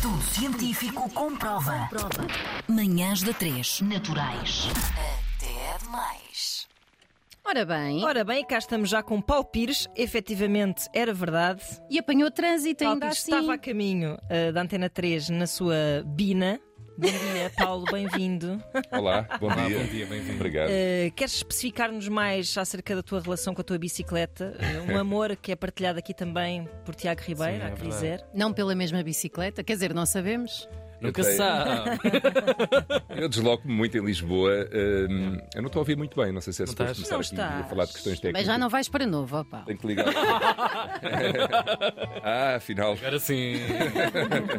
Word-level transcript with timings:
Estudo 0.00 0.22
científico 0.22 1.10
comprova. 1.10 1.86
Manhãs 2.66 3.22
da 3.22 3.34
3. 3.34 3.82
Naturais. 3.82 4.66
Até 5.36 5.76
demais. 5.84 6.66
Ora 7.44 7.66
bem, 7.66 8.02
Ora 8.02 8.24
bem, 8.24 8.42
cá 8.42 8.56
estamos 8.56 8.88
já 8.88 9.02
com 9.02 9.20
Paulo 9.20 9.44
Pires, 9.44 9.86
efetivamente 9.94 10.88
era 10.94 11.12
verdade. 11.12 11.60
e 11.90 11.98
apanhou 11.98 12.30
trânsito 12.30 12.82
Paulo 12.82 12.94
ainda 12.94 13.06
Pires 13.08 13.18
assim. 13.18 13.30
estava 13.34 13.52
a 13.52 13.58
caminho 13.58 14.16
eh, 14.30 14.50
da 14.50 14.62
Antena 14.62 14.88
3 14.88 15.28
na 15.28 15.46
sua 15.46 16.02
Bina. 16.06 16.58
Bom 17.00 17.08
dia, 17.32 17.50
Paulo, 17.56 17.86
bem-vindo. 17.90 18.62
Olá, 18.92 19.22
bom 19.40 19.46
Olá, 19.46 19.66
dia. 19.66 19.78
bom 19.78 19.84
dia, 19.86 20.04
bem-vindo. 20.04 20.34
Obrigado. 20.34 20.68
Eh, 20.70 21.10
queres 21.16 21.36
especificar-nos 21.36 22.06
mais 22.08 22.58
acerca 22.58 22.94
da 22.94 23.02
tua 23.02 23.20
relação 23.22 23.54
com 23.54 23.62
a 23.62 23.64
tua 23.64 23.78
bicicleta? 23.78 24.54
Eh, 24.58 24.92
um 24.92 24.98
amor 25.00 25.34
que 25.34 25.50
é 25.50 25.56
partilhado 25.56 25.98
aqui 25.98 26.12
também 26.12 26.68
por 26.84 26.94
Tiago 26.94 27.22
Ribeiro, 27.22 27.56
Sim, 27.56 27.62
é 27.62 27.66
há 27.66 27.70
que 27.70 27.82
dizer. 27.82 28.24
Não 28.34 28.52
pela 28.52 28.74
mesma 28.74 29.02
bicicleta, 29.02 29.64
quer 29.64 29.72
dizer, 29.72 29.94
não 29.94 30.04
sabemos. 30.04 30.68
Nunca 31.00 31.22
se 31.22 31.36
sabe. 31.36 31.98
Eu 33.20 33.28
desloco-me 33.28 33.72
muito 33.74 33.96
em 33.98 34.04
Lisboa. 34.04 34.68
hum, 34.72 35.38
eu 35.54 35.62
não 35.62 35.66
estou 35.66 35.80
a 35.80 35.82
ouvir 35.82 35.96
muito 35.96 36.20
bem, 36.20 36.32
não 36.32 36.40
sei 36.40 36.52
se 36.52 36.62
é 36.62 36.66
Não 36.66 36.70
suposto 36.72 36.92
estás? 37.02 37.28
começar 37.28 37.36
Não 37.36 37.42
aqui 37.44 37.52
a 37.52 37.54
estás. 37.56 37.70
falar 37.70 37.84
de 37.86 37.92
questões 37.92 38.20
técnicas. 38.20 38.40
Mas 38.40 38.46
já 38.46 38.58
não 38.58 38.68
vais 38.68 38.88
para 38.88 39.06
novo, 39.06 39.36
ó 39.36 39.44
Paulo. 39.44 39.66
Tenho 39.66 39.78
que 39.78 39.86
ligar. 39.86 40.06
ah, 42.22 42.54
afinal, 42.56 42.92
Agora 42.92 43.18
sim. 43.18 43.54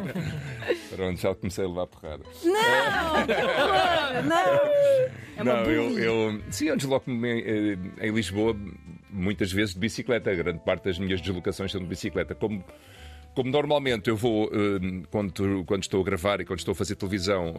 pronto, 0.94 1.20
já 1.20 1.34
comecei 1.34 1.64
a 1.64 1.68
levar 1.68 1.86
porrada. 1.86 2.22
É 5.36 5.42
uma 5.42 5.54
não, 5.54 5.64
eu, 5.64 5.98
eu. 5.98 6.42
Sim, 6.50 6.66
eu 6.66 6.76
desloco-me 6.76 7.28
em, 7.28 7.40
eh, 7.40 7.78
em 8.08 8.12
Lisboa 8.12 8.56
muitas 9.10 9.50
vezes 9.52 9.74
de 9.74 9.80
bicicleta. 9.80 10.30
A 10.30 10.34
grande 10.34 10.60
parte 10.60 10.84
das 10.84 10.98
minhas 10.98 11.20
deslocações 11.20 11.72
são 11.72 11.80
de 11.80 11.86
bicicleta. 11.86 12.34
Como. 12.34 12.62
Como 13.34 13.50
normalmente 13.50 14.10
eu 14.10 14.16
vou, 14.16 14.44
eh, 14.52 15.02
quando, 15.10 15.64
quando 15.64 15.82
estou 15.82 16.00
a 16.02 16.04
gravar 16.04 16.40
e 16.40 16.44
quando 16.44 16.58
estou 16.58 16.72
a 16.72 16.74
fazer 16.74 16.96
televisão, 16.96 17.54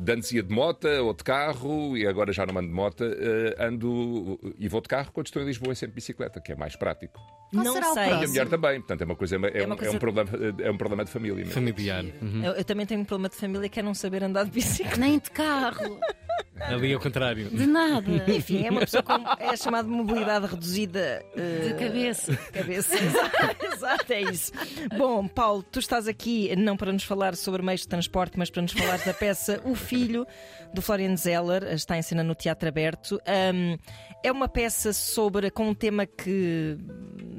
de 0.00 0.12
antes 0.12 0.32
ia 0.32 0.42
de 0.42 0.52
moto 0.52 0.86
ou 0.88 1.12
de 1.12 1.22
carro, 1.22 1.96
e 1.96 2.06
agora 2.06 2.32
já 2.32 2.46
não 2.46 2.56
ando 2.58 2.68
de 2.68 2.74
moto, 2.74 3.04
eh, 3.04 3.54
ando 3.58 4.40
e 4.58 4.66
vou 4.68 4.80
de 4.80 4.88
carro 4.88 5.10
quando 5.12 5.26
estou 5.26 5.42
em 5.42 5.44
Lisboa 5.44 5.72
é 5.72 5.74
sempre 5.74 5.96
bicicleta, 5.96 6.40
que 6.40 6.52
é 6.52 6.56
mais 6.56 6.74
prático. 6.76 7.20
Qual 7.52 7.64
Não 7.64 7.72
será 7.74 7.90
o 7.90 7.94
sei. 7.94 8.02
E 8.02 8.06
a 8.06 8.08
próximo? 8.10 8.28
mulher 8.30 8.48
também, 8.48 8.78
portanto 8.80 9.00
é 9.02 9.04
uma 9.04 9.16
coisa, 9.16 9.34
é, 9.36 9.38
uma 9.64 9.74
um, 9.74 9.78
coisa- 9.78 9.92
é 9.92 9.96
um 9.96 9.98
problema, 9.98 10.30
é 10.62 10.70
um 10.70 10.76
problema 10.76 11.04
de 11.04 11.10
família. 11.10 11.36
mesmo. 11.36 11.52
Familiar. 11.52 12.04
Uhum. 12.22 12.44
Eu, 12.44 12.52
eu 12.52 12.64
também 12.64 12.86
tenho 12.86 13.00
um 13.00 13.04
problema 13.04 13.28
de 13.28 13.36
família 13.36 13.68
que 13.68 13.80
é 13.80 13.82
não 13.82 13.94
saber 13.94 14.22
andar 14.24 14.44
de 14.44 14.50
bicicleta. 14.50 14.96
Nem 14.98 15.18
de 15.18 15.30
carro, 15.30 15.98
Ali 16.60 16.92
ao 16.92 17.00
contrário. 17.00 17.48
de 17.50 17.66
nada. 17.66 18.10
Enfim, 18.30 18.66
é 18.66 18.70
uma 18.70 18.80
pessoa 18.80 19.02
com 19.02 19.14
é 19.38 19.56
chamada 19.56 19.88
de 19.88 19.94
mobilidade 19.94 20.46
reduzida 20.46 21.24
eh, 21.36 21.68
De 21.68 21.74
cabeça. 21.74 22.36
cabeça. 22.52 22.94
Exato, 23.74 24.12
é 24.12 24.22
isso. 24.22 24.52
Bom, 24.96 25.26
Paulo, 25.28 25.62
tu 25.62 25.78
estás 25.78 26.08
aqui 26.08 26.54
não 26.56 26.76
para 26.76 26.92
nos 26.92 27.04
falar 27.04 27.36
sobre 27.36 27.62
meios 27.62 27.82
de 27.82 27.88
transporte, 27.88 28.38
mas 28.38 28.50
para 28.50 28.62
nos 28.62 28.72
falar 28.72 28.98
da 28.98 29.14
peça 29.14 29.60
O 29.64 29.74
Filho, 29.74 30.26
do 30.74 30.82
Florian 30.82 31.16
Zeller, 31.16 31.64
está 31.72 31.96
em 31.96 32.02
cena 32.02 32.22
no 32.22 32.34
Teatro 32.34 32.68
Aberto. 32.68 33.20
Ahm, 33.26 33.76
é 34.22 34.32
uma 34.32 34.48
peça 34.48 34.92
sobre 34.92 35.50
com 35.50 35.68
um 35.68 35.74
tema 35.74 36.06
que 36.06 36.76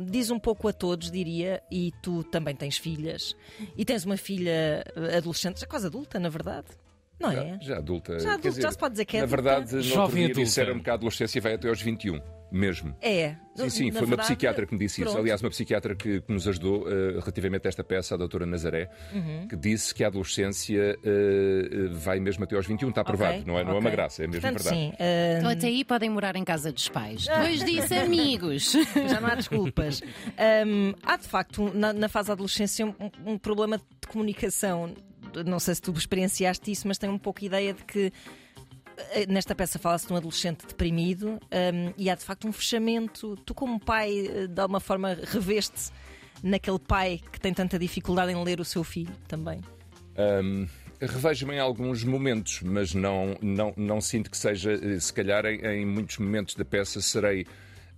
diz 0.10 0.30
um 0.32 0.40
pouco 0.40 0.68
a 0.68 0.74
todos, 0.74 1.12
diria, 1.12 1.62
e 1.70 1.92
tu 2.02 2.24
também 2.24 2.56
tens 2.56 2.78
filhas. 2.78 3.36
E 3.78 3.84
tens 3.84 4.06
uma 4.06 4.18
filha 4.18 4.84
adolescente, 5.18 5.60
já 5.60 5.68
quase 5.68 5.88
adulta, 5.88 6.20
na 6.20 6.30
verdade. 6.30 6.68
Não 7.20 7.32
Já, 7.34 7.44
é? 7.44 7.58
já 7.62 7.78
adulta. 7.78 8.20
Já 8.20 8.30
adulta, 8.34 8.50
dizer, 8.50 8.62
já 8.62 8.72
se 8.72 8.78
pode 8.78 8.92
dizer 8.94 9.06
que 9.06 9.18
é 9.18 9.20
Na 9.20 9.26
adulta. 9.26 9.42
verdade, 9.44 9.76
no 9.76 9.82
Jovem 9.82 10.00
outro 10.02 10.16
dia 10.16 10.26
adulta. 10.28 10.44
disseram-me 10.44 10.82
que 10.82 10.90
a 10.90 10.94
adolescência 10.94 11.42
vai 11.42 11.54
até 11.56 11.68
aos 11.68 11.82
21, 11.82 12.20
mesmo. 12.52 12.96
É. 13.02 13.36
Sim, 13.56 13.70
sim, 13.70 13.86
Na 13.88 13.92
foi 13.94 14.02
uma 14.04 14.08
verdade, 14.08 14.28
psiquiatra 14.30 14.66
que 14.66 14.74
me 14.74 14.80
disse 14.80 15.02
isso. 15.02 15.10
pronto. 15.12 15.20
Aliás, 15.22 15.42
uma 15.42 15.50
psiquiatra 15.50 15.94
que, 15.96 16.22
que 16.22 16.32
nos 16.32 16.48
ajudou 16.48 16.86
eh, 16.90 17.12
relativamente 17.20 17.68
a 17.68 17.70
esta 17.70 17.84
peça, 17.84 18.16
a 18.16 18.18
doutora 18.18 18.46
Nazaré, 18.46 18.90
Uhum. 19.14 19.48
que 19.50 19.56
disse 19.58 19.94
que 19.94 20.02
a 20.02 20.08
adolescência 20.08 20.98
eh, 21.04 21.90
vai 21.92 22.22
mesmo 22.22 22.46
até 22.46 22.56
aos 22.56 22.66
21. 22.66 22.88
Está 22.90 23.04
provado, 23.04 23.34
Ok, 23.34 23.44
não, 23.46 23.60
é, 23.60 23.64
não 23.66 23.76
é 23.76 23.80
uma 23.80 23.90
graça, 23.90 24.24
é 24.24 24.28
mesmo 24.28 24.42
Portanto, 24.42 24.64
verdade. 24.64 24.82
sim. 24.82 24.94
ah, 24.98 25.38
Então 25.40 25.50
até 25.52 25.68
aí 25.68 25.84
podem 25.84 26.10
morar 26.10 26.38
em 26.38 26.44
casa 26.46 26.72
dos 26.72 26.88
pais. 26.88 27.26
Depois 27.28 27.64
disso, 27.66 27.94
amigos. 27.96 28.72
Já 29.10 29.20
não 29.20 29.28
há 29.28 29.36
desculpas. 29.36 30.02
Hum, 30.66 30.94
há 31.04 31.18
de 31.18 31.28
facto, 31.28 31.70
na, 31.76 31.92
na 31.92 32.08
fase 32.08 32.28
da 32.28 32.34
adolescência, 32.34 32.86
um, 32.86 32.94
um 33.26 33.38
problema 33.38 33.78
de 33.78 34.08
comunicação. 34.08 34.94
Não 35.46 35.60
sei 35.60 35.76
se 35.76 35.82
tu 35.82 35.92
experienciaste 35.92 36.72
isso, 36.72 36.88
mas 36.88 36.98
tenho 36.98 37.14
um 37.14 37.18
pouco 37.20 37.40
a 37.42 37.46
ideia 37.46 37.74
de 37.74 37.84
que 37.84 38.12
eh, 39.12 39.26
nesta 39.28 39.56
peça 39.56 39.80
fala-se 39.80 40.08
de 40.08 40.14
um 40.14 40.18
adolescente 40.18 40.66
deprimido 40.68 41.40
hum, 41.52 41.94
e 41.98 42.10
há 42.10 42.16
de 42.16 42.24
facto 42.24 42.48
um 42.48 42.52
fechamento. 42.52 43.36
Tu, 43.46 43.54
como 43.54 43.80
pai, 43.80 44.28
eh, 44.28 44.48
de 44.48 44.62
alguma 44.62 44.80
forma 44.80 45.18
reveste 45.24 45.92
naquele 46.44 46.80
pai 46.80 47.22
que 47.32 47.40
tem 47.40 47.54
tanta 47.54 47.78
dificuldade 47.78 48.32
em 48.32 48.44
ler 48.44 48.60
o 48.60 48.66
seu 48.66 48.84
filho 48.84 49.14
também. 49.28 49.62
Hum, 50.18 50.68
Revejo-me 51.02 51.56
em 51.56 51.60
alguns 51.60 52.04
momentos, 52.04 52.60
mas 52.62 52.94
não, 52.94 53.38
não, 53.42 53.74
não 53.78 54.02
sinto 54.02 54.30
que 54.30 54.38
seja, 54.38 54.74
eh, 54.74 55.00
se 55.00 55.14
calhar 55.14 55.46
em, 55.46 55.62
em 55.66 55.86
muitos 55.86 56.18
momentos 56.18 56.56
da 56.56 56.66
peça 56.66 57.00
serei 57.00 57.46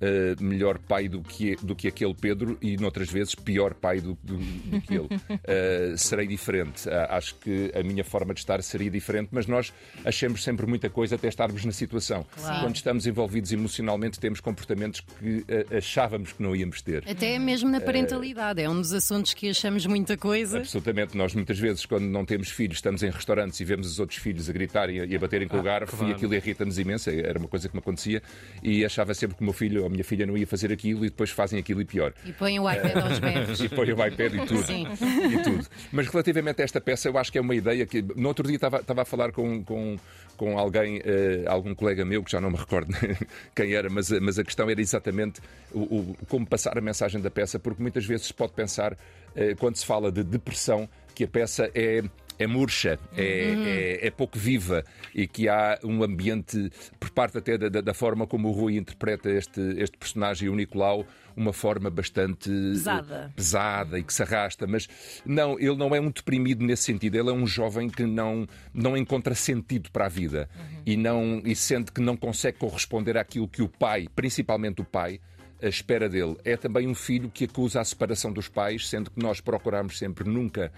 eh, 0.01 0.35
melhor 0.39 0.79
pai 0.79 1.07
do 1.07 1.21
que, 1.21 1.55
do 1.61 1.75
que 1.75 1.87
aquele 1.87 2.13
Pedro 2.13 2.57
e 2.61 2.75
noutras 2.77 3.09
vezes 3.09 3.35
pior 3.35 3.73
pai 3.73 4.01
do, 4.01 4.17
do- 4.23 4.37
do 4.37 4.81
que 4.81 4.95
ele. 4.95 5.07
Eh, 5.45 5.93
serei 5.97 6.27
diferente. 6.27 6.89
Ah, 6.89 7.17
acho 7.17 7.35
que 7.35 7.71
a 7.75 7.83
minha 7.83 8.03
forma 8.03 8.33
de 8.33 8.39
estar 8.39 8.61
seria 8.63 8.89
diferente, 8.89 9.29
mas 9.31 9.47
nós 9.47 9.73
achamos 10.05 10.43
sempre 10.43 10.65
muita 10.65 10.89
coisa 10.89 11.15
até 11.15 11.27
estarmos 11.27 11.63
na 11.65 11.71
situação. 11.71 12.25
Claro. 12.35 12.61
Quando 12.61 12.75
estamos 12.75 13.05
envolvidos 13.07 13.51
emocionalmente, 13.51 14.19
temos 14.19 14.39
comportamentos 14.39 15.01
que 15.01 15.43
eh, 15.47 15.65
achávamos 15.77 16.33
que 16.33 16.41
não 16.43 16.55
íamos 16.55 16.81
ter. 16.81 17.03
Até 17.09 17.37
mesmo 17.39 17.69
na 17.69 17.79
parentalidade. 17.81 18.61
É 18.61 18.69
um 18.69 18.79
dos 18.81 18.93
assuntos 18.93 19.33
que 19.33 19.49
achamos 19.49 19.85
muita 19.85 20.17
coisa. 20.17 20.59
Absolutamente. 20.59 21.17
Nós 21.17 21.33
muitas 21.35 21.57
vezes, 21.59 21.85
quando 21.85 22.05
não 22.05 22.25
temos 22.25 22.49
filhos, 22.49 22.77
estamos 22.77 23.03
em 23.03 23.09
restaurantes 23.09 23.59
e 23.59 23.65
vemos 23.65 23.87
os 23.91 23.99
outros 23.99 24.19
filhos 24.19 24.49
a 24.49 24.53
gritarem 24.53 24.97
e 24.97 25.13
a- 25.13 25.17
a 25.17 25.19
baterem 25.19 25.47
com 25.47 25.59
o 25.59 25.63
garfo 25.63 25.95
claro. 25.97 26.11
e 26.11 26.15
aquilo 26.15 26.33
irrita-nos 26.35 26.77
imenso. 26.79 27.09
Era 27.09 27.37
uma 27.39 27.47
coisa 27.47 27.67
que 27.69 27.75
me 27.75 27.79
acontecia 27.79 28.21
e 28.63 28.83
achava 28.85 29.13
sempre 29.13 29.35
que 29.37 29.41
o 29.41 29.45
meu 29.45 29.53
filho 29.53 29.85
minha 29.91 30.03
filha 30.03 30.25
não 30.25 30.37
ia 30.37 30.47
fazer 30.47 30.71
aquilo 30.71 31.05
e 31.05 31.09
depois 31.09 31.29
fazem 31.29 31.59
aquilo 31.59 31.81
e 31.81 31.85
pior. 31.85 32.13
E 32.25 32.31
põem 32.33 32.59
o 32.59 32.69
iPad 32.71 32.95
aos 32.97 33.19
berros. 33.19 33.59
E 33.61 33.69
põe 33.69 33.91
o 33.93 34.05
iPad 34.07 34.33
e 34.33 34.45
tudo. 34.45 34.63
Sim. 34.63 34.87
e 35.31 35.43
tudo. 35.43 35.67
Mas 35.91 36.07
relativamente 36.07 36.61
a 36.61 36.63
esta 36.65 36.81
peça, 36.81 37.07
eu 37.09 37.17
acho 37.17 37.31
que 37.31 37.37
é 37.37 37.41
uma 37.41 37.53
ideia 37.55 37.85
que. 37.85 38.01
No 38.15 38.27
outro 38.29 38.47
dia 38.47 38.55
estava, 38.55 38.77
estava 38.77 39.01
a 39.03 39.05
falar 39.05 39.31
com, 39.31 39.63
com, 39.63 39.97
com 40.37 40.57
alguém, 40.57 41.01
eh, 41.05 41.43
algum 41.45 41.75
colega 41.75 42.03
meu, 42.03 42.23
que 42.23 42.31
já 42.31 42.41
não 42.41 42.49
me 42.49 42.57
recordo 42.57 42.91
quem 43.55 43.73
era, 43.73 43.89
mas, 43.89 44.11
a- 44.11 44.19
mas 44.19 44.39
a 44.39 44.43
questão 44.43 44.69
era 44.69 44.81
exatamente 44.81 45.41
o, 45.71 45.79
o- 45.81 46.15
como 46.27 46.45
passar 46.47 46.77
a 46.77 46.81
mensagem 46.81 47.21
da 47.21 47.29
peça, 47.29 47.59
porque 47.59 47.81
muitas 47.81 48.05
vezes 48.05 48.27
se 48.27 48.33
pode 48.33 48.53
pensar, 48.53 48.97
eh, 49.35 49.55
quando 49.59 49.75
se 49.75 49.85
fala 49.85 50.11
de 50.11 50.23
depressão, 50.23 50.89
que 51.13 51.25
a 51.25 51.27
peça 51.27 51.69
é. 51.75 52.01
É 52.39 52.47
murcha, 52.47 52.97
é, 53.15 53.99
é, 54.01 54.07
é 54.07 54.11
pouco 54.11 54.37
viva 54.37 54.83
e 55.13 55.27
que 55.27 55.47
há 55.47 55.77
um 55.83 56.03
ambiente, 56.03 56.71
por 56.99 57.09
parte 57.11 57.37
até 57.37 57.57
da, 57.57 57.81
da- 57.81 57.93
forma 57.93 58.25
como 58.25 58.47
o 58.49 58.51
Rui 58.51 58.77
interpreta 58.77 59.29
este, 59.29 59.61
este 59.77 59.97
personagem, 59.97 60.49
o 60.49 60.55
Nicolau, 60.55 61.05
uma 61.35 61.53
forma 61.53 61.89
bastante 61.89 62.49
Pesada. 62.49 63.31
pesada 63.35 63.99
e 63.99 64.03
que 64.03 64.13
se 64.13 64.23
arrasta, 64.23 64.65
mas 64.65 64.87
não, 65.25 65.59
ele 65.59 65.75
não 65.75 65.93
é 65.95 65.99
um 66.01 66.09
deprimido 66.09 66.65
nesse 66.65 66.83
sentido. 66.83 67.15
Ele 67.15 67.29
é 67.29 67.33
um 67.33 67.45
jovem 67.45 67.89
que 67.89 68.03
não, 68.05 68.47
não 68.73 68.97
encontra 68.97 69.35
sentido 69.35 69.91
para 69.91 70.05
a 70.07 70.09
vida 70.09 70.49
e, 70.85 70.97
não, 70.97 71.41
e 71.45 71.55
sente 71.55 71.91
que 71.91 72.01
não 72.01 72.17
consegue 72.17 72.57
corresponder 72.57 73.17
àquilo 73.17 73.47
que 73.47 73.61
o 73.61 73.69
pai, 73.69 74.07
principalmente 74.15 74.81
o 74.81 74.85
pai, 74.85 75.19
a 75.61 75.67
espera 75.67 76.09
dele. 76.09 76.35
É 76.43 76.57
também 76.57 76.87
um 76.87 76.95
filho 76.95 77.29
que 77.29 77.45
acusa 77.45 77.79
a 77.81 77.85
separação 77.85 78.33
dos 78.33 78.47
pais, 78.47 78.89
sendo 78.89 79.11
que 79.11 79.21
nós 79.21 79.39
procuramos 79.39 79.97
sempre 79.99 80.27
nunca 80.27 80.65
eh, 80.65 80.71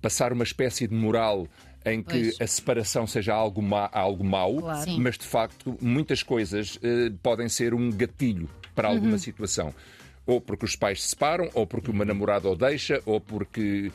passar 0.00 0.32
uma 0.32 0.44
espécie 0.44 0.86
de 0.86 0.94
moral 0.94 1.46
em 1.84 2.02
que 2.02 2.22
Pois. 2.30 2.40
a 2.40 2.46
separação 2.46 3.06
seja 3.06 3.34
algo, 3.34 3.60
ma 3.60 3.88
algo 3.92 4.22
mau, 4.24 4.56
Claro. 4.58 4.90
Mas 4.98 5.18
de 5.18 5.26
facto 5.26 5.76
muitas 5.80 6.22
coisas 6.22 6.78
eh, 6.82 7.12
podem 7.22 7.48
ser 7.48 7.74
um 7.74 7.90
gatilho 7.90 8.48
para 8.74 8.88
alguma 8.88 9.18
situação. 9.18 9.74
Ou 10.24 10.40
porque 10.40 10.64
os 10.64 10.76
pais 10.76 11.02
se 11.02 11.08
separam, 11.08 11.50
ou 11.52 11.66
porque 11.66 11.90
uma 11.90 12.04
namorada 12.04 12.48
o 12.48 12.54
deixa, 12.54 13.02
ou 13.04 13.20
porque 13.20 13.90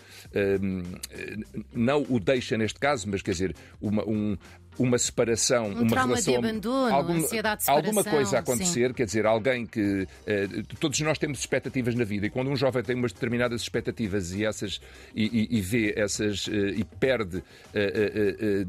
hum, 0.61 0.83
eh, 1.11 1.37
não 1.73 2.05
o 2.09 2.19
deixa 2.19 2.57
neste 2.57 2.77
caso, 2.77 3.07
mas 3.09 3.21
quer 3.21 3.31
dizer, 3.31 3.55
uma, 3.79 4.03
um- 4.03 4.37
uma 4.79 4.97
separação, 4.97 5.67
uma 5.69 5.87
trauma 5.87 6.15
de 6.15 6.29
relação. 6.29 6.35
abandono, 6.35 7.11
ansiedade 7.11 7.63
de 7.63 7.69
Alguma 7.69 8.03
separação, 8.03 8.11
coisa 8.13 8.37
a 8.37 8.39
acontecer, 8.39 8.93
quer 8.93 9.05
dizer, 9.05 9.25
alguém 9.25 9.65
que. 9.65 10.07
eh, 10.25 10.47
todos 10.79 10.99
nós 11.01 11.17
temos 11.17 11.39
expectativas 11.39 11.95
na 11.95 12.03
vida, 12.03 12.25
e 12.27 12.29
quando 12.29 12.49
um 12.49 12.55
jovem 12.55 12.83
tem 12.83 12.95
umas 12.95 13.11
determinadas 13.11 13.61
expectativas 13.61 14.33
e, 14.33 14.45
essas, 14.45 14.79
e, 15.15 15.25
e- 15.25 15.57
e 15.57 15.61
vê 15.61 15.93
essas. 15.97 16.47
eh, 16.47 16.75
e 16.77 16.83
perde 16.83 17.43
eh, 17.73 18.65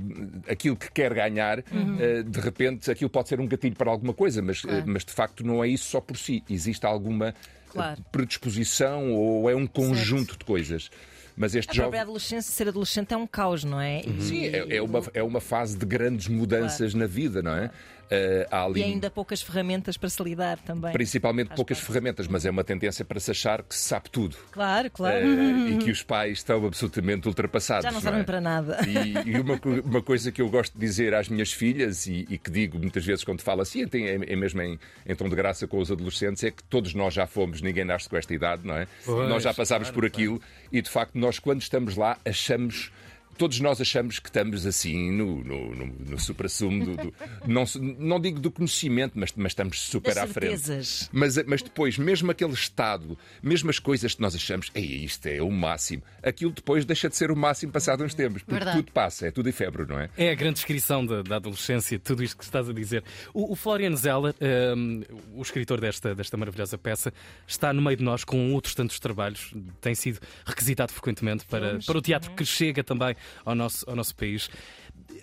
aquilo 0.49 0.77
que 0.77 0.91
quer 0.91 1.13
ganhar, 1.15 1.59
eh, 1.59 2.23
de 2.23 2.41
repente 2.41 2.91
aquilo 2.91 3.11
pode 3.11 3.29
ser 3.29 3.41
um 3.41 3.47
gatilho 3.47 3.77
para 3.77 3.91
alguma 3.91 4.15
coisa, 4.15 4.41
mas, 4.43 4.63
eh, 4.67 4.83
mas 4.87 5.05
de 5.05 5.13
facto 5.13 5.45
não 5.45 5.63
é 5.63 5.69
isso 5.69 5.91
só 5.91 6.01
por 6.01 6.17
si. 6.17 6.43
Existe 6.49 6.85
alguma 6.87 7.35
Claro. 7.71 8.03
predisposição 8.11 9.13
ou 9.13 9.49
é 9.51 9.55
um 9.55 9.67
conjunto 9.67 10.39
de 10.39 10.45
coisas. 10.45 10.91
Mas 11.39 11.55
este 11.55 11.71
A 11.71 11.73
jovem. 11.73 11.83
própria 11.91 12.03
adolescência, 12.03 12.53
ser 12.53 12.69
adolescente 12.69 13.13
é 13.15 13.17
um 13.17 13.27
caos, 13.27 13.63
não 13.65 13.81
é? 13.81 14.01
E- 14.01 14.23
Sim, 14.23 14.47
é, 14.47 14.77
é 14.77 14.83
uma, 14.83 15.03
é 15.15 15.23
uma 15.23 15.41
fase 15.41 15.79
de 15.79 15.87
grandes 15.87 16.27
mudanças 16.27 16.95
na 16.95 17.07
vida, 17.07 17.41
não 17.43 17.53
é? 17.55 17.71
Uh, 18.11 18.47
há 18.51 18.65
ali 18.65 18.81
E 18.81 18.85
ainda 18.85 19.11
poucas 19.11 19.43
ferramentas 19.43 19.97
para 19.99 20.09
se 20.09 20.23
lidar 20.23 20.59
também. 20.59 20.93
principalmente 20.93 21.55
poucas 21.55 21.79
parte. 21.79 21.87
ferramentas, 21.93 22.27
mas 22.27 22.47
é 22.47 22.51
uma 22.51 22.65
tendência 22.65 23.05
para 23.05 23.21
se 23.21 23.31
achar 23.31 23.63
que 23.63 23.75
se 23.75 23.83
sabe 23.83 24.09
tudo. 24.11 24.37
Claro, 24.51 24.91
claro. 24.91 25.27
Uh, 25.27 25.69
e 25.69 25.79
que 25.79 25.91
os 25.91 26.03
pais 26.03 26.39
estão 26.39 26.65
absolutamente 26.67 27.29
ultrapassados. 27.29 27.85
Já 27.85 27.91
não 27.91 27.99
é? 27.99 28.03
servem 28.03 28.25
para 28.25 28.41
nada. 28.41 28.79
E, 28.87 29.31
e 29.31 29.39
uma, 29.39 29.61
uma 29.85 30.03
coisa 30.03 30.33
que 30.33 30.41
eu 30.41 30.49
gosto 30.49 30.73
de 30.73 30.81
dizer 30.81 31.15
às 31.15 31.29
minhas 31.29 31.53
filhas 31.53 32.07
e, 32.07 32.27
e 32.31 32.39
que 32.39 32.51
digo 32.51 32.79
muitas 32.79 33.05
vezes 33.05 33.25
quando 33.25 33.43
falo 33.43 33.61
assim, 33.61 33.85
até 33.85 33.99
é, 33.99 34.15
é 34.15 34.37
mesmo 34.37 34.63
em, 34.63 34.79
em 35.07 35.15
tom 35.15 35.29
de 35.29 35.37
graça 35.37 35.67
com 35.67 35.79
os 35.79 35.91
adolescentes, 35.91 36.43
é 36.45 36.51
que 36.51 36.63
todos 36.65 36.95
nós 36.95 37.13
já 37.13 37.27
fomos, 37.27 37.61
ninguém 37.61 37.85
nasce 37.85 38.09
com 38.09 38.17
esta 38.17 38.33
idade, 38.33 38.67
não 38.67 38.75
é? 38.75 38.87
Pois, 39.05 39.29
nós 39.29 39.43
já 39.43 39.53
passámos 39.53 39.89
claro, 39.89 39.95
por 39.95 40.07
aquilo 40.07 40.41
e 40.73 40.81
de 40.81 40.89
facto 40.89 41.15
nós 41.17 41.39
quando 41.39 41.61
estamos 41.61 41.97
lá 41.97 42.17
achamos. 42.25 42.91
Todos 43.39 43.61
nós 43.61 43.81
achamos 43.81 44.19
que 44.19 44.29
estamos 44.29 44.67
assim 44.67 45.13
no, 45.13 45.43
no, 45.45 45.75
no, 45.75 45.87
no 45.87 46.19
supra-sumo 46.19 46.85
do, 46.85 46.97
do- 46.97 47.15
não, 47.47 47.65
não 47.99 48.21
digo 48.21 48.41
do 48.41 48.51
conhecimento, 48.51 49.13
mas, 49.15 49.33
mas 49.37 49.53
estamos 49.53 49.81
super 49.81 50.15
Das 50.15 50.25
à 50.25 50.27
frente. 50.27 51.09
Mas, 51.13 51.37
mas 51.47 51.63
depois, 51.63 51.97
mesmo 51.97 52.31
aquele 52.31 52.53
estado, 52.53 53.17
mesmo 53.43 53.71
as 53.71 53.79
coisas 53.79 54.15
que 54.15 54.21
nós 54.21 54.35
achamos, 54.35 54.71
Ei, 54.75 55.05
isto 55.05 55.27
é 55.27 55.41
o 55.41 55.51
máximo, 55.51 56.03
aquilo 56.23 56.51
depois 56.51 56.85
deixa 56.85 57.09
de 57.09 57.17
ser 57.17 57.31
o 57.31 57.37
máximo 57.37 57.71
passado 57.73 58.03
uns 58.05 58.13
tempos, 58.15 58.43
porque 58.43 58.55
Verdade. 58.55 58.79
tudo 58.83 58.93
passa, 58.93 59.29
é 59.29 59.31
tudo 59.31 59.49
efêmero, 59.49 59.87
não 59.87 60.01
é? 60.01 60.11
É 60.17 60.31
a 60.31 60.35
grande 60.35 60.55
descrição 60.55 61.07
da, 61.07 61.23
da 61.23 61.37
adolescência, 61.37 61.99
tudo 61.99 62.25
isto 62.25 62.37
que 62.37 62.45
estás 62.45 62.69
a 62.69 62.73
dizer. 62.73 63.05
O, 63.33 63.53
o 63.53 63.57
Florian 63.57 63.95
Zeller, 63.95 64.35
hum, 64.77 65.03
o 65.35 65.43
escritor 65.43 65.81
desta, 65.81 66.15
desta 66.15 66.37
maravilhosa 66.37 66.77
peça, 66.77 67.13
está 67.47 67.73
no 67.73 67.81
meio 67.81 67.97
de 67.97 68.03
nós 68.03 68.25
com 68.25 68.53
outros 68.53 68.75
tantos 68.75 68.99
trabalhos, 68.99 69.53
tem 69.81 69.95
sido 69.95 70.19
requisitado 70.45 70.93
frequentemente 70.93 71.47
para, 71.47 71.79
para 71.87 71.99
o 71.99 72.03
teatro 72.03 72.33
que 72.33 72.45
chega 72.45 72.83
também 72.83 73.15
ao 73.45 73.55
nosso, 73.55 73.89
ao 73.89 73.97
nosso 73.97 74.15
país. 74.15 74.51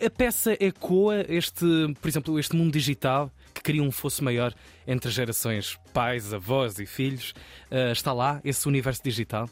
A 0.06 0.10
peça 0.10 0.58
ecoa 0.60 1.26
este, 1.30 1.66
por 2.02 2.08
exemplo, 2.08 2.40
este 2.40 2.56
mundo 2.56 2.72
digital 2.74 3.32
que 3.54 3.62
cria 3.62 3.82
um 3.84 3.92
fosso 3.92 4.24
maior 4.24 4.54
entre 4.88 5.10
gerações 5.12 5.78
pais, 5.94 6.34
avós 6.34 6.80
e 6.80 6.86
filhos. 6.86 7.34
Ah, 7.72 7.92
está 7.92 8.12
lá 8.12 8.42
esse 8.44 8.68
universo 8.68 9.02
digital? 9.04 9.50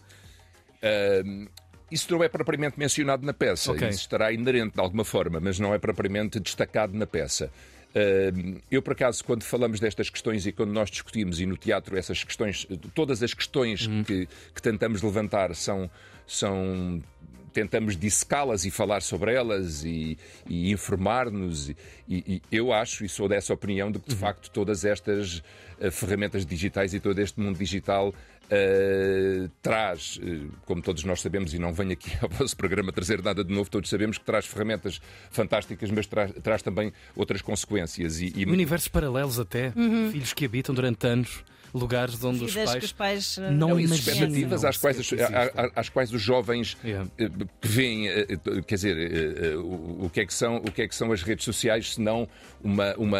Ahm, 0.82 1.48
isso 1.92 2.12
não 2.12 2.24
é 2.24 2.28
propriamente 2.28 2.78
mencionado 2.78 3.26
na 3.26 3.34
peça, 3.34 3.72
Ok. 3.72 3.88
isso 3.88 4.00
estará 4.00 4.32
inerente 4.34 4.74
de 4.74 4.82
alguma 4.82 5.06
forma, 5.06 5.40
mas 5.40 5.60
não 5.60 5.74
é 5.74 5.78
propriamente 5.78 6.40
destacado 6.40 6.98
na 6.98 7.06
peça. 7.06 7.52
Eu, 8.72 8.82
por 8.82 8.94
acaso, 8.94 9.24
quando 9.24 9.44
falamos 9.44 9.80
destas 9.80 10.10
questões 10.10 10.48
e 10.48 10.52
quando 10.52 10.72
nós 10.72 10.90
discutimos, 10.90 11.40
e 11.40 11.46
no 11.46 11.56
teatro 11.56 11.96
essas 11.96 12.24
questões, 12.24 12.66
todas 12.96 13.22
as 13.22 13.36
questões 13.36 13.86
que, 14.08 14.28
que 14.56 14.62
tentamos 14.62 15.04
levantar 15.04 15.54
são. 15.54 15.88
são 16.26 17.02
tentamos 17.54 17.96
dissecá-las 17.96 18.66
e 18.66 18.72
falar 18.72 19.02
sobre 19.02 19.34
elas 19.34 19.84
e, 19.86 20.18
e 20.50 20.72
informar-nos. 20.72 21.70
E, 21.70 21.76
e 22.10 22.42
eu 22.52 22.74
acho, 22.74 23.06
e 23.06 23.10
sou 23.10 23.28
dessa 23.28 23.54
opinião, 23.54 23.92
de 23.92 24.00
que 24.00 24.10
de 24.10 24.16
facto 24.16 24.50
todas 24.50 24.84
estas 24.84 25.42
eh, 25.80 25.90
ferramentas 25.92 26.46
digitais 26.46 26.94
e 26.94 27.00
todo 27.00 27.18
este 27.20 27.40
mundo 27.40 27.58
digital 27.58 28.14
eh, 28.50 29.48
traz, 29.62 30.20
eh, 30.22 30.48
como 30.66 30.82
todos 30.82 31.04
nós 31.04 31.22
sabemos, 31.22 31.54
e 31.54 31.60
não 31.60 31.74
venho 31.74 31.94
aqui 31.94 32.12
ao 32.22 32.30
vosso 32.30 32.56
programa 32.58 32.92
trazer 32.92 33.22
nada 33.22 33.44
de 33.44 33.54
novo, 33.54 33.70
todos 33.70 33.90
sabemos 33.90 34.18
que 34.18 34.26
traz 34.26 34.46
ferramentas 34.46 35.00
fantásticas, 35.32 35.90
mas 35.92 36.06
traz, 36.08 36.32
traz 36.44 36.62
também 36.62 36.92
outras 37.16 37.42
consequências. 37.42 38.20
E, 38.20 38.34
e- 38.36 38.46
Universos 38.46 38.88
paralelos 38.88 39.40
até, 39.40 39.72
filhos 40.12 40.34
que 40.34 40.46
habitam 40.46 40.74
durante 40.76 41.06
anos 41.08 41.44
lugares 41.74 42.24
onde 42.24 42.44
os 42.44 42.54
pais, 42.54 42.84
os 42.84 42.92
pais 42.92 43.38
eh, 43.38 43.50
não 43.52 43.70
Não, 43.70 43.80
imaginam 43.80 43.96
expectativas 43.96 44.64
às 44.66 44.78
quais, 44.78 44.98
às 45.76 45.90
quais 45.90 46.14
os 46.14 46.22
jovens 46.22 46.78
Yeah. 46.84 47.10
eh, 47.18 47.30
que 47.62 47.68
veem, 47.68 48.08
eh, 48.10 48.26
quer 48.68 48.76
dizer, 48.76 49.58
o 49.58 50.10
que 50.10 50.22
é 50.22 50.26
que 50.26 50.34
são, 50.34 50.58
o 50.58 50.72
que 50.72 50.82
é 50.84 50.88
que 50.88 50.96
são 50.96 51.12
as 51.12 51.24
redes 51.24 51.46
sociais, 51.46 51.94
se 51.96 52.02
não 52.02 52.28
uma, 52.64 52.94
uma, 52.96 53.20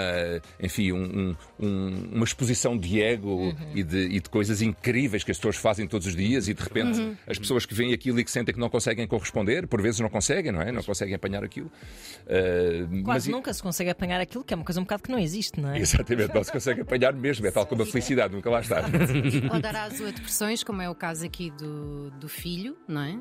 enfim, 0.62 0.92
um- 0.92 1.36
um- 1.60 1.66
um- 1.66 2.10
uma 2.14 2.24
exposição 2.24 2.78
de 2.78 3.02
ego 3.02 3.30
Uhum. 3.30 3.56
e, 3.76 3.84
de, 3.84 3.98
e 4.06 4.20
de 4.20 4.30
coisas 4.30 4.62
incríveis 4.62 5.24
que 5.24 5.32
as 5.32 5.38
pessoas 5.38 5.56
fazem 5.58 5.88
todos 5.88 6.08
os 6.08 6.16
dias 6.16 6.48
e 6.48 6.54
de 6.54 6.62
repente 6.64 7.00
Uhum. 7.00 7.16
as 7.28 7.38
pessoas 7.40 7.66
que 7.66 7.74
veem 7.74 7.94
aquilo 7.94 8.20
e 8.20 8.24
que 8.24 8.32
sentem 8.32 8.54
que 8.54 8.60
não 8.60 8.70
conseguem 8.70 9.06
corresponder, 9.08 9.68
por 9.68 9.82
vezes 9.82 10.00
não 10.00 10.10
conseguem, 10.10 10.52
não 10.52 10.62
é? 10.62 10.72
Não 10.72 10.84
conseguem 10.84 11.16
apanhar 11.16 11.44
aquilo. 11.44 11.72
Mas 12.90 13.04
Quase 13.04 13.30
i- 13.30 13.32
nunca 13.32 13.54
se 13.54 13.62
consegue 13.62 13.90
apanhar 13.90 14.20
aquilo, 14.22 14.44
que 14.44 14.54
é 14.54 14.56
uma 14.58 14.64
coisa 14.66 14.80
um 14.80 14.84
bocado 14.84 15.04
que 15.04 15.12
não 15.12 15.20
existe, 15.20 15.60
não 15.60 15.72
é? 15.74 15.80
Exatamente, 15.80 16.34
não 16.34 16.44
se 16.44 16.52
consegue 16.52 16.82
apanhar 16.82 17.14
mesmo, 17.14 17.46
é 17.48 17.52
tal 17.52 17.66
como 17.66 17.84
a 17.84 17.86
felicidade, 17.86 18.36
nunca 18.44 18.50
lá 18.50 18.60
está. 18.60 18.82
Ou 19.54 19.60
dar 19.62 19.76
às 19.76 19.94
depressões, 20.00 20.64
como 20.64 20.82
é 20.82 20.90
o 20.90 20.96
caso 20.96 21.26
aqui 21.26 21.52
do, 21.52 22.12
do 22.12 22.28
filho, 22.28 22.78
não 22.88 23.02
é? 23.02 23.18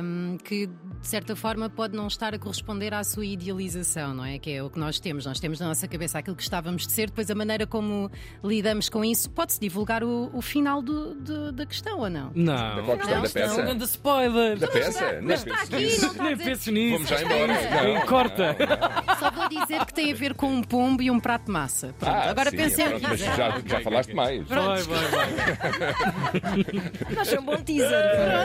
Ahm, 0.00 0.36
que 0.42 0.66
de 0.66 1.06
certa 1.06 1.36
forma 1.36 1.68
pode 1.70 1.96
não 1.96 2.06
estar 2.06 2.34
a 2.34 2.38
corresponder 2.38 2.92
à 2.94 3.04
sua 3.04 3.24
idealização, 3.24 4.14
não 4.14 4.24
é? 4.24 4.38
Que 4.38 4.52
é 4.52 4.62
o 4.62 4.70
que 4.70 4.78
nós 4.78 4.98
temos. 4.98 5.24
Nós 5.26 5.38
temos 5.40 5.60
na 5.60 5.68
nossa 5.68 5.86
cabeça 5.86 6.18
aquilo 6.18 6.36
que 6.36 6.42
estávamos 6.42 6.86
de 6.86 6.92
ser, 6.92 7.06
depois 7.06 7.30
a 7.30 7.34
maneira 7.34 7.66
como 7.66 8.10
lidamos 8.42 8.88
com 8.88 9.04
isso. 9.04 9.30
Pode-se 9.30 9.60
divulgar 9.60 10.02
o, 10.02 10.30
o 10.32 10.42
final 10.42 10.82
do- 10.82 11.14
do- 11.14 11.52
da 11.52 11.66
questão 11.66 12.00
ou 12.00 12.10
não? 12.10 12.32
Não. 12.34 12.84
Qual 12.84 12.92
a 12.92 12.98
questão 12.98 12.98
Não, 12.98 13.06
da 13.06 13.14
não. 13.16 13.22
peça? 13.30 13.62
Grande 13.62 13.84
spoiler! 13.84 14.58
Da 14.58 14.68
peça? 14.68 15.20
Não 15.20 15.30
Está 15.34 15.50
penso 15.66 15.74
aqui, 15.74 16.00
não 16.00 16.10
está 16.10 16.22
a 16.22 16.26
Nem 16.26 16.36
penses 16.36 16.66
nisso. 16.72 16.92
Vamos 17.04 17.08
já 17.08 17.22
embora. 17.22 17.94
Não, 17.94 18.06
Corta. 18.06 18.56
Só 19.24 19.30
vou 19.30 19.48
dizer 19.48 19.84
que 19.86 19.94
tem 19.94 20.12
a 20.12 20.14
ver 20.14 20.34
com 20.34 20.46
um 20.48 20.62
pombo 20.62 21.02
e 21.02 21.10
um 21.10 21.18
prato 21.18 21.46
de 21.46 21.52
massa. 21.52 21.94
Pronto, 21.98 22.12
Ah, 22.14 22.30
agora 22.30 22.50
sim, 22.50 22.56
pensem 22.56 22.88
pronto, 22.88 23.02
mas 23.08 23.20
já, 23.20 23.60
já 23.66 23.80
falaste 23.80 24.12
mais. 24.14 24.46
Vai, 24.46 24.82
vai, 24.82 25.04
vai. 25.08 25.94
Nós 27.14 27.32
é 27.32 27.40
um 27.40 27.44
bom 27.44 27.56
teaser. 27.56 27.88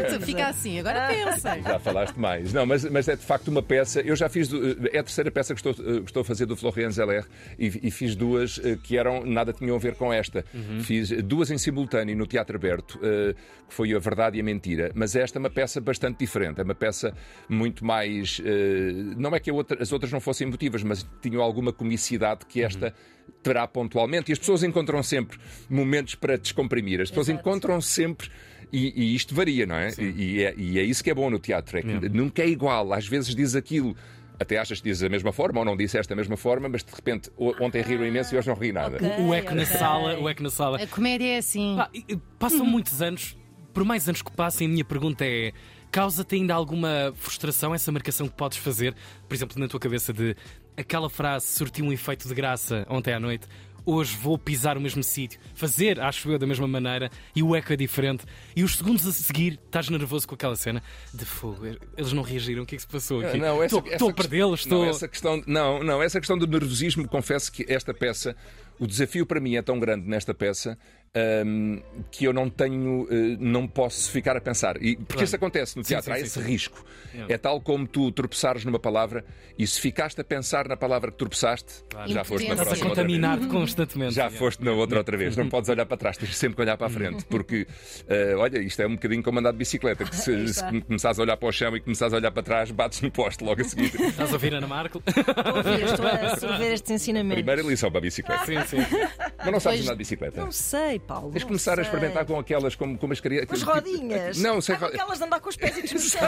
Pronto, 0.10 0.26
fica 0.26 0.48
assim. 0.48 0.80
Agora 0.80 1.08
pensem. 1.08 1.64
Já 1.64 1.80
falaste 1.80 2.16
mais. 2.18 2.54
Não, 2.54 2.66
mas, 2.66 2.84
mas 2.86 3.08
é 3.08 3.16
de 3.16 3.24
facto 3.26 3.48
uma 3.50 3.62
peça. 3.62 4.02
Eu 4.02 4.16
já 4.16 4.30
fiz. 4.30 4.48
do- 4.48 4.88
É 4.92 5.00
a 5.00 5.04
terceira 5.04 5.31
peça 5.31 5.54
que 5.54 5.60
estou, 5.60 5.72
eh, 5.86 6.00
que 6.00 6.06
estou 6.10 6.22
a 6.22 6.26
fazer 6.26 6.46
do 6.46 6.56
Florian 6.56 6.92
Zeller 6.92 7.26
e, 7.58 7.88
e 7.88 7.92
fiz 7.92 8.16
duas 8.16 8.60
eh, 8.64 8.78
que 8.81 8.98
eram. 8.98 9.26
nada 9.26 9.52
tinham 9.54 9.76
a 9.76 9.80
ver 9.80 9.96
com 9.96 10.12
esta. 10.14 10.46
Fiz 10.84 11.10
duas 11.24 11.52
em 11.52 11.58
simultâneo 11.58 12.16
no 12.16 12.26
Teatro 12.26 12.56
Aberto, 12.56 13.00
eh, 13.04 13.34
que 13.68 13.74
foi 13.74 13.94
A 13.94 14.00
Verdade 14.00 14.38
e 14.38 14.42
a 14.42 14.44
Mentira. 14.44 14.92
Mas 14.96 15.16
esta 15.16 15.38
é 15.38 15.40
uma 15.40 15.50
peça 15.50 15.80
bastante 15.81 16.20
diferente. 16.20 16.60
É 16.60 16.64
uma 16.64 16.76
peça 16.76 17.14
muito 17.48 17.86
mais. 17.86 18.42
eh, 18.44 18.92
Não 19.18 19.36
é 19.36 19.40
que 19.40 19.50
a 19.50 19.54
outra- 19.54 19.81
as 19.81 19.92
outras 19.92 20.12
não 20.12 20.20
fossem 20.20 20.48
mas 20.83 21.06
tinham 21.21 21.42
alguma 21.42 21.71
comicidade 21.74 22.45
que 22.45 22.62
esta. 22.62 22.94
Terá 23.44 23.66
pontualmente, 23.68 24.31
e 24.31 24.33
as 24.33 24.39
pessoas 24.39 24.63
encontram 24.63 25.01
sempre 25.01 25.39
momentos 25.69 26.13
para 26.16 26.38
descomprimir, 26.38 27.00
as 27.00 27.10
pessoas 27.10 27.30
Exato. 27.30 27.48
encontram 27.48 27.80
sempre 27.80 28.30
e, 28.74 28.92
e 29.01 29.16
isto 29.16 29.33
varia, 29.33 29.66
não 29.66 29.75
é? 29.75 29.92
E, 29.98 30.04
e 30.04 30.44
é? 30.44 30.54
e 30.57 30.80
é 30.80 30.83
isso 30.83 31.01
que 31.01 31.10
é 31.10 31.13
bom 31.13 31.30
no 31.30 31.39
teatro, 31.39 31.77
é 31.77 31.81
que 31.81 31.88
Yeah. 31.88 32.10
nunca 32.10 32.42
é 32.42 32.48
igual. 32.50 32.92
Às 32.92 33.07
vezes 33.07 33.33
diz 33.33 33.56
aquilo, 33.56 33.95
até 34.39 34.57
achas 34.57 34.81
que 34.81 34.89
diz 34.89 35.00
da 35.00 35.07
mesma 35.07 35.31
forma, 35.31 35.60
ou 35.60 35.66
não 35.66 35.77
disseste 35.77 36.10
da 36.10 36.16
mesma 36.18 36.36
forma, 36.36 36.68
mas 36.68 36.83
de 36.83 36.92
repente 36.94 37.30
o- 37.38 37.54
ontem 37.63 37.81
riram 37.81 38.06
imenso 38.06 38.33
e 38.36 38.38
hoje 38.38 38.48
não 38.50 38.56
ri 38.56 38.74
nada. 38.74 38.98
Ok. 38.98 39.10
O 39.25 39.33
eco 39.33 39.56
na 39.56 39.62
ok. 39.63 39.77
sala, 39.77 40.19
o 40.19 40.27
eco 40.27 40.44
na 40.44 40.50
sala. 40.50 40.77
A 40.83 40.88
comédia 40.88 41.27
é 41.27 41.38
assim. 41.38 41.75
Pá, 41.77 41.89
passam 42.38 42.66
muitos 42.66 43.01
anos, 43.01 43.38
por 43.74 43.86
mais 43.86 44.10
anos 44.10 44.21
que 44.21 44.31
passem, 44.31 44.68
a 44.68 44.69
minha 44.69 44.83
pergunta 44.83 45.24
é: 45.24 45.54
causa-te 45.92 46.36
ainda 46.36 46.54
alguma 46.54 47.14
frustração 47.16 47.74
essa 47.74 47.92
marcação 47.92 48.28
que 48.28 48.36
podes 48.36 48.58
fazer, 48.58 48.96
por 49.28 49.36
exemplo, 49.36 49.60
na 49.60 49.68
tua 49.68 49.80
cabeça 49.80 50.14
de 50.14 50.36
aquela 50.78 51.10
frase 51.10 51.48
surtiu 51.48 51.86
um 51.86 51.92
efeito 51.92 52.28
de 52.28 52.34
graça 52.34 52.86
ontem 52.90 53.14
à 53.14 53.19
noite? 53.19 53.48
Hoje 53.86 54.16
vou 54.18 54.38
pisar 54.38 54.78
o 54.78 54.81
mesmo 54.81 55.02
sítio, 55.02 55.40
fazer, 55.56 56.00
acho 56.00 56.30
eu, 56.30 56.38
da 56.38 56.46
mesma 56.46 56.68
maneira, 56.68 57.10
e 57.36 57.42
o 57.42 57.56
eco 57.56 57.74
é 57.74 57.76
diferente. 57.76 58.24
E 58.56 58.64
os 58.64 58.76
segundos 58.76 59.08
a 59.08 59.12
seguir, 59.12 59.54
estás 59.66 59.90
nervoso 59.90 60.28
com 60.28 60.36
aquela 60.36 60.56
cena 60.56 60.84
de 61.12 61.26
fogo. 61.26 61.66
Eles 61.98 62.14
não 62.14 62.22
reagiram, 62.22 62.64
o 62.64 62.66
que 62.68 62.76
é 62.76 62.78
que 62.78 62.81
se 62.84 62.88
passou 62.88 63.22
aqui? 63.22 63.38
Não, 63.38 63.64
essa- 63.64 63.78
estou, 63.78 63.80
essa 63.88 63.96
estou 63.96 64.10
a 64.10 64.14
perdê-los, 64.14 64.60
estou. 64.60 64.84
Não, 64.84 64.90
essa 64.90 65.08
questão, 65.08 65.42
não, 65.48 65.81
não, 65.81 66.04
essa 66.04 66.19
questão 66.19 66.38
do 66.38 66.46
nervosismo, 66.46 67.08
confesso 67.08 67.52
que 67.52 67.66
esta 67.68 67.92
peça, 67.94 68.36
o 68.78 68.86
desafio 68.86 69.26
para 69.26 69.40
mim 69.40 69.56
é 69.56 69.62
tão 69.62 69.80
grande 69.80 70.08
nesta 70.08 70.34
peça 70.36 70.78
hum, 71.45 71.81
que 72.11 72.25
eu 72.25 72.33
não 72.33 72.49
tenho, 72.49 73.07
eh, 73.09 73.37
não 73.39 73.68
posso 73.68 74.11
ficar 74.11 74.35
a 74.37 74.42
pensar. 74.42 74.78
E, 74.81 74.95
porque 74.95 75.13
Claro. 75.13 75.23
isso 75.25 75.35
acontece 75.35 75.78
no 75.78 75.83
teatro, 75.83 76.06
sim, 76.06 76.11
há 76.11 76.16
sim, 76.18 76.23
esse 76.23 76.42
sim. 76.42 76.47
risco. 76.47 76.83
Yeah. 77.13 77.33
É 77.33 77.37
tal 77.37 77.59
como 77.61 77.87
tu 77.87 78.11
tropeçares 78.11 78.63
numa 78.66 78.78
palavra 78.80 79.25
e 79.57 79.66
se 79.66 79.81
ficaste 79.81 80.21
a 80.21 80.23
pensar 80.23 80.68
na 80.68 80.78
palavra 80.78 81.11
que 81.11 81.18
tropeçaste, 81.18 81.83
já 82.07 82.23
foste 82.23 82.47
na. 82.47 82.54
Estás 82.54 82.68
próxima 82.68 82.89
outra 82.89 83.04
vez. 83.04 83.18
contaminar-te 83.19 83.47
constantemente. 83.47 84.13
Já 84.13 84.30
foste 84.30 84.63
na 84.63 84.71
outra 84.71 84.99
outra 84.99 85.18
vez, 85.18 85.35
não 85.35 85.49
podes 85.49 85.69
olhar 85.69 85.85
para 85.85 85.97
trás, 85.97 86.18
tens 86.18 86.35
sempre 86.37 86.56
que 86.56 86.61
olhar 86.61 86.78
para 86.78 86.87
a 86.87 86.89
frente, 86.89 87.25
porque 87.25 87.66
eh, 88.07 88.35
olha, 88.37 88.59
isto 88.59 88.81
é 88.81 88.87
um 88.87 88.94
bocadinho 88.94 89.23
como 89.23 89.39
andar 89.39 89.51
de 89.51 89.57
bicicleta, 89.57 90.06
que 90.06 90.16
se, 90.16 90.47
se 90.54 90.81
começares 90.81 91.18
a 91.19 91.23
olhar 91.23 91.37
para 91.37 91.49
o 91.49 91.51
chão 91.51 91.75
e 91.75 91.80
começares 91.81 92.13
a 92.13 92.18
olhar 92.18 92.31
para 92.31 92.44
trás, 92.44 92.69
bates 92.71 93.01
no 93.01 93.09
poste 93.11 93.44
logo 93.44 93.59
a 93.61 93.63
seguir. 93.63 93.94
Estás 93.99 94.30
a 94.30 94.33
ouvir 94.33 94.54
Ana 94.54 94.68
Marco? 94.68 95.01
Estou 95.06 95.33
a 95.35 95.57
ouvir, 95.57 95.83
estou 95.85 96.06
a 96.06 96.11
absorver 96.31 96.73
estes 96.73 96.92
ensinamentos. 96.92 97.35
Primeira 97.44 97.61
lição 97.63 97.89
para 97.89 97.97
a 97.97 98.01
bicicleta. 98.01 98.45
sim, 98.45 98.61
sim. 98.68 98.78
Mas 99.39 99.51
não 99.51 99.59
sabes 99.59 99.81
andar 99.81 99.94
de 99.94 99.97
bicicleta? 99.97 100.42
Não 100.42 100.51
sei, 100.51 100.99
sei, 101.00 101.08
Paulo. 101.08 101.32
Tens 101.32 101.40
de 101.42 101.46
começar 101.48 101.74
a 101.74 101.76
sei. 101.76 101.84
experimentar 101.86 102.26
com 102.26 102.38
aquelas, 102.40 102.76
como, 102.76 102.98
como 102.98 103.14
as 103.14 103.20
crianças. 103.20 103.48
Com 103.64 103.72
as 103.72 103.76
rodinhas. 103.78 104.38
Não, 104.40 104.62
sei. 104.62 104.76
Ah, 104.80 104.86
aquelas 104.88 105.18
de 105.18 105.24
andar 105.24 105.40
com 105.40 105.50
os 105.50 105.56
pés 105.56 105.78
e. 105.78 105.82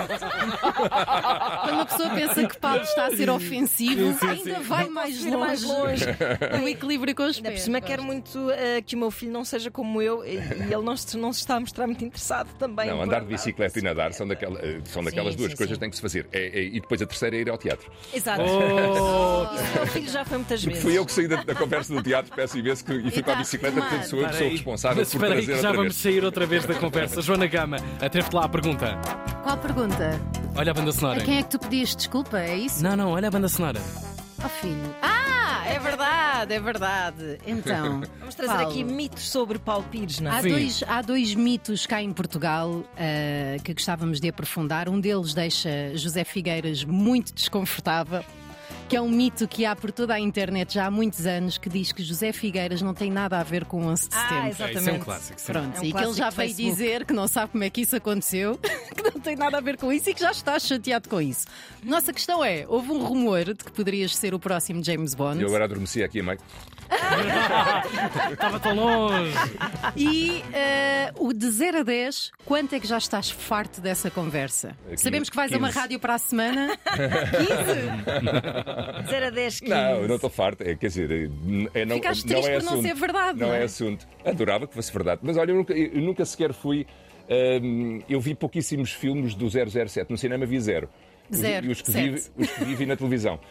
Quando 1.62 1.74
uma 1.74 1.86
pessoa 1.86 2.10
pensa 2.12 2.48
que 2.48 2.58
Paulo 2.58 2.82
está 2.82 3.08
a 3.08 3.16
ser 3.16 3.30
ofensivo, 3.30 4.14
Sim, 4.14 4.18
sim, 4.20 4.28
ainda 4.28 4.56
sim. 4.56 4.62
vai 4.64 4.86
Não 4.86 4.92
mais 4.94 5.24
ir 5.24 5.38
mais 5.38 5.64
longe. 5.64 6.06
longe. 6.06 6.18
O 6.64 6.68
equilíbrio 6.68 7.16
com 7.16 7.24
os 7.24 7.38
Ainda 7.38 7.50
por 7.50 7.54
pés. 7.56 7.64
cima 7.64 7.80
gosto. 7.80 7.90
quero 7.90 8.04
muito 8.04 8.52
eh, 8.52 8.82
que 8.82 8.96
o 8.96 9.00
meu 9.00 9.10
filho 9.12 9.32
não 9.32 9.44
seja 9.46 9.72
como 9.72 10.02
eu 10.02 10.24
e, 10.26 10.36
e 10.36 10.74
ele 10.74 10.84
não 10.84 10.96
se, 10.96 11.18
não 11.18 11.34
se 11.34 11.40
está 11.40 11.56
a 11.56 11.60
mostrar 11.60 11.88
muito 11.88 12.04
interessado 12.04 12.50
também. 12.58 12.88
Não, 12.90 12.98
por 12.98 13.04
andar 13.06 13.22
de 13.22 13.28
bicicleta 13.28 13.80
e 13.80 13.82
nadar 13.82 14.14
são, 14.14 14.28
daquela, 14.28 14.60
eh, 14.60 14.80
são 14.86 15.04
daquelas 15.04 15.34
Sim, 15.34 15.38
duas 15.40 15.52
sim, 15.52 15.58
coisas 15.58 15.76
que 15.76 15.80
tem 15.80 15.90
que 15.90 15.96
se 15.96 16.02
fazer. 16.02 16.28
É- 16.32 16.60
é- 16.60 16.64
e 16.64 16.80
depois 16.80 17.02
a 17.02 17.06
terceira 17.06 17.36
é 17.36 17.40
ir 17.40 17.50
ao 17.50 17.58
teatro. 17.58 17.90
Exato. 18.14 18.42
Oh, 18.42 19.56
Isso 19.56 19.64
o 19.72 19.76
meu 19.76 19.88
filho 19.88 20.10
já 20.10 20.26
foi 20.26 20.38
muitas 20.38 20.64
vezes. 20.64 20.82
Fui 20.84 20.98
eu 20.98 21.06
que 21.06 21.12
saí 21.12 21.28
da, 21.28 21.44
da 21.44 21.56
conversa 21.56 21.94
do 21.94 22.04
teatro, 22.04 22.32
peço 22.36 22.58
imenso 22.58 22.84
que, 22.86 22.94
e 22.94 23.12
fui 23.12 23.24
para 23.24 23.34
a 23.34 23.36
tá 23.36 23.42
bicicleta, 23.42 23.82
portanto 23.82 24.04
sou 24.04 24.20
eu 24.22 24.30
que 24.30 24.36
sou. 24.36 24.52
Responsável 24.62 24.98
Mas 24.98 25.10
por 25.10 25.16
espera 25.18 25.34
aí 25.34 25.46
trazer 25.46 25.56
que 25.58 25.62
já 25.62 25.68
outra 25.70 25.82
vamos 25.84 25.94
vez. 25.96 26.04
sair 26.16 26.24
outra 26.24 26.46
vez 26.46 26.66
da 26.66 26.76
conversa. 26.76 27.22
Joana 27.22 27.48
Gama, 27.48 27.78
atrevo-te 28.00 28.36
lá 28.36 28.46
a 28.46 28.50
pergunta. 28.50 28.98
Qual 29.44 29.58
pergunta? 29.58 30.22
Olha 30.56 30.72
a 30.72 30.74
banda 30.74 30.92
sonora. 30.92 31.22
A 31.22 31.26
quem 31.26 31.38
é 31.38 31.44
que 31.44 31.50
tu 31.50 31.60
pediste 31.60 31.98
desculpa? 31.98 32.40
É 32.40 32.56
isso? 32.56 32.84
Não, 32.84 32.96
não, 32.96 33.12
olha 33.12 33.28
a 33.28 33.32
banda 33.32 33.50
sonora. 33.50 33.82
Oh, 34.44 34.50
filho. 34.50 34.96
Ah, 35.02 35.64
é 35.68 35.78
verdade, 35.80 36.54
é 36.54 36.60
verdade. 36.60 37.38
Então. 37.46 38.02
Vamos 38.20 38.36
trazer 38.36 38.54
Paulo, 38.54 38.70
aqui 38.72 38.84
mitos 38.84 39.30
sobre 39.30 39.60
Paulo 39.60 39.86
Pires, 39.92 40.20
não 40.20 40.32
é? 40.32 40.36
Há 40.38 40.42
Sim. 40.42 40.50
dois, 40.50 40.84
há 40.88 41.02
dois 41.02 41.36
mitos 41.36 41.86
cá 41.86 42.02
em 42.02 42.12
Portugal 42.12 42.84
ah, 42.98 43.58
que 43.64 43.74
gostávamos 43.74 44.20
de 44.20 44.30
aprofundar. 44.30 44.90
Um 44.90 45.00
deles 45.00 45.34
deixa 45.34 45.96
José 45.96 46.24
Figueiras 46.24 46.84
muito 46.84 47.34
desconfortável. 47.34 48.24
Que 48.92 48.98
é 48.98 49.02
um 49.02 49.08
mito 49.08 49.48
que 49.48 49.64
há 49.66 49.74
por 49.74 49.90
toda 49.90 50.14
a 50.14 50.20
internet 50.20 50.74
já 50.74 50.88
há 50.88 50.92
muitos 50.92 51.26
anos 51.26 51.58
que 51.58 51.70
diz 51.70 51.94
que 51.94 52.04
José 52.04 52.34
Figueiras 52.34 52.82
não 52.82 52.94
tem 52.94 53.10
nada 53.10 53.40
a 53.40 53.44
ver 53.44 53.64
com 53.64 53.86
o 53.86 53.88
11 53.88 54.10
de 54.10 54.16
Ah, 54.18 54.20
setembro. 54.20 54.46
É, 54.46 54.50
isso 54.52 54.62
é 54.62 54.66
um 54.66 54.70
exatamente. 54.70 55.06
clássico. 55.06 55.40
sim. 55.40 55.46
Pronto, 55.54 55.78
É 55.78 55.80
um 55.80 55.84
e 55.86 55.94
que 55.94 56.04
ele 56.04 56.14
já 56.14 56.30
veio 56.30 56.54
dizer 56.54 57.06
que 57.06 57.14
não 57.14 57.26
sabe 57.26 57.54
como 57.54 57.64
é 57.64 57.70
que 57.70 57.80
isso 57.80 57.96
aconteceu, 57.96 58.58
que 58.94 59.02
não 59.02 59.12
tem 59.22 59.38
nada 59.38 59.60
a 59.60 59.62
ver 59.62 59.78
com 59.78 59.94
isso 59.94 60.10
e 60.10 60.14
que 60.14 60.20
já 60.20 60.32
está 60.32 60.60
chateado 60.60 61.08
com 61.08 61.22
isso. 61.22 61.46
Nossa 61.86 62.12
questão 62.12 62.44
é: 62.44 62.66
houve 62.68 62.92
um 62.92 63.02
rumor 63.06 63.46
de 63.46 63.54
que 63.64 63.72
poderias 63.72 64.14
ser 64.14 64.34
o 64.34 64.40
próximo 64.40 64.84
James 64.84 65.14
Bond 65.16 65.42
eu 65.42 65.48
agora 65.48 65.64
adormeci 65.64 66.04
aqui 66.04 66.22
meio. 66.22 66.38
Estava 68.34 68.60
tão 68.60 68.76
longe. 68.76 69.32
e 69.96 70.44
eh, 70.54 71.14
o 71.18 71.32
de 71.32 71.50
0 71.50 71.80
a 71.80 71.84
10, 71.84 72.32
quanto 72.46 72.76
é 72.76 72.80
que 72.82 72.86
já 72.88 72.98
estás 72.98 73.30
farto 73.30 73.80
dessa 73.80 74.12
conversa? 74.12 74.76
Aqui, 74.88 74.98
Sabemos 75.02 75.30
que 75.30 75.36
vais 75.38 75.54
a 75.54 75.58
uma 75.58 75.70
15. 75.70 75.80
rádio 75.80 76.00
para 76.02 76.16
a 76.16 76.18
semana. 76.18 76.78
15? 76.84 78.81
0 79.10 79.26
a 79.26 79.30
10, 79.30 79.60
15. 79.62 79.70
Não, 79.72 80.02
eu 80.02 80.08
não 80.08 80.16
estou 80.16 80.30
farto. 80.30 80.62
É, 80.64 80.76
quer 80.76 80.88
dizer, 80.88 81.32
é, 81.74 81.86
não, 81.86 81.96
Ficaste 81.98 82.26
não 82.26 82.34
triste 82.34 82.50
é 82.52 82.58
por 82.60 82.64
não 82.64 82.74
assunto. 82.74 82.88
ser 82.88 82.96
verdade, 82.96 83.40
Não 83.40 83.48
não 83.48 83.54
é 83.56 83.62
é? 83.62 83.64
assunto. 83.64 84.08
Adorava 84.26 84.68
que 84.68 84.74
fosse 84.74 84.92
verdade. 84.94 85.22
Mas 85.24 85.38
olha, 85.38 85.52
eu 85.52 85.56
nunca, 85.56 85.74
eu 85.74 86.02
nunca 86.02 86.26
sequer 86.26 86.54
fui. 86.54 86.86
hum, 87.62 88.02
eu 88.10 88.20
vi 88.20 88.36
pouquíssimos 88.36 88.92
filmes 88.92 89.34
do 89.36 89.48
007. 89.50 90.10
No 90.10 90.18
cinema 90.18 90.46
vi 90.46 90.60
zero. 90.60 90.90
Os- 91.32 91.38
Zero, 91.38 91.66
E 91.66 91.72
os 91.72 91.82
que, 91.82 91.92
vi, 91.92 92.18
sete. 92.20 92.32
os 92.38 92.50
que 92.52 92.66
vi, 92.66 92.76
vi 92.76 92.86
na 92.86 92.96
televisão. 92.96 93.40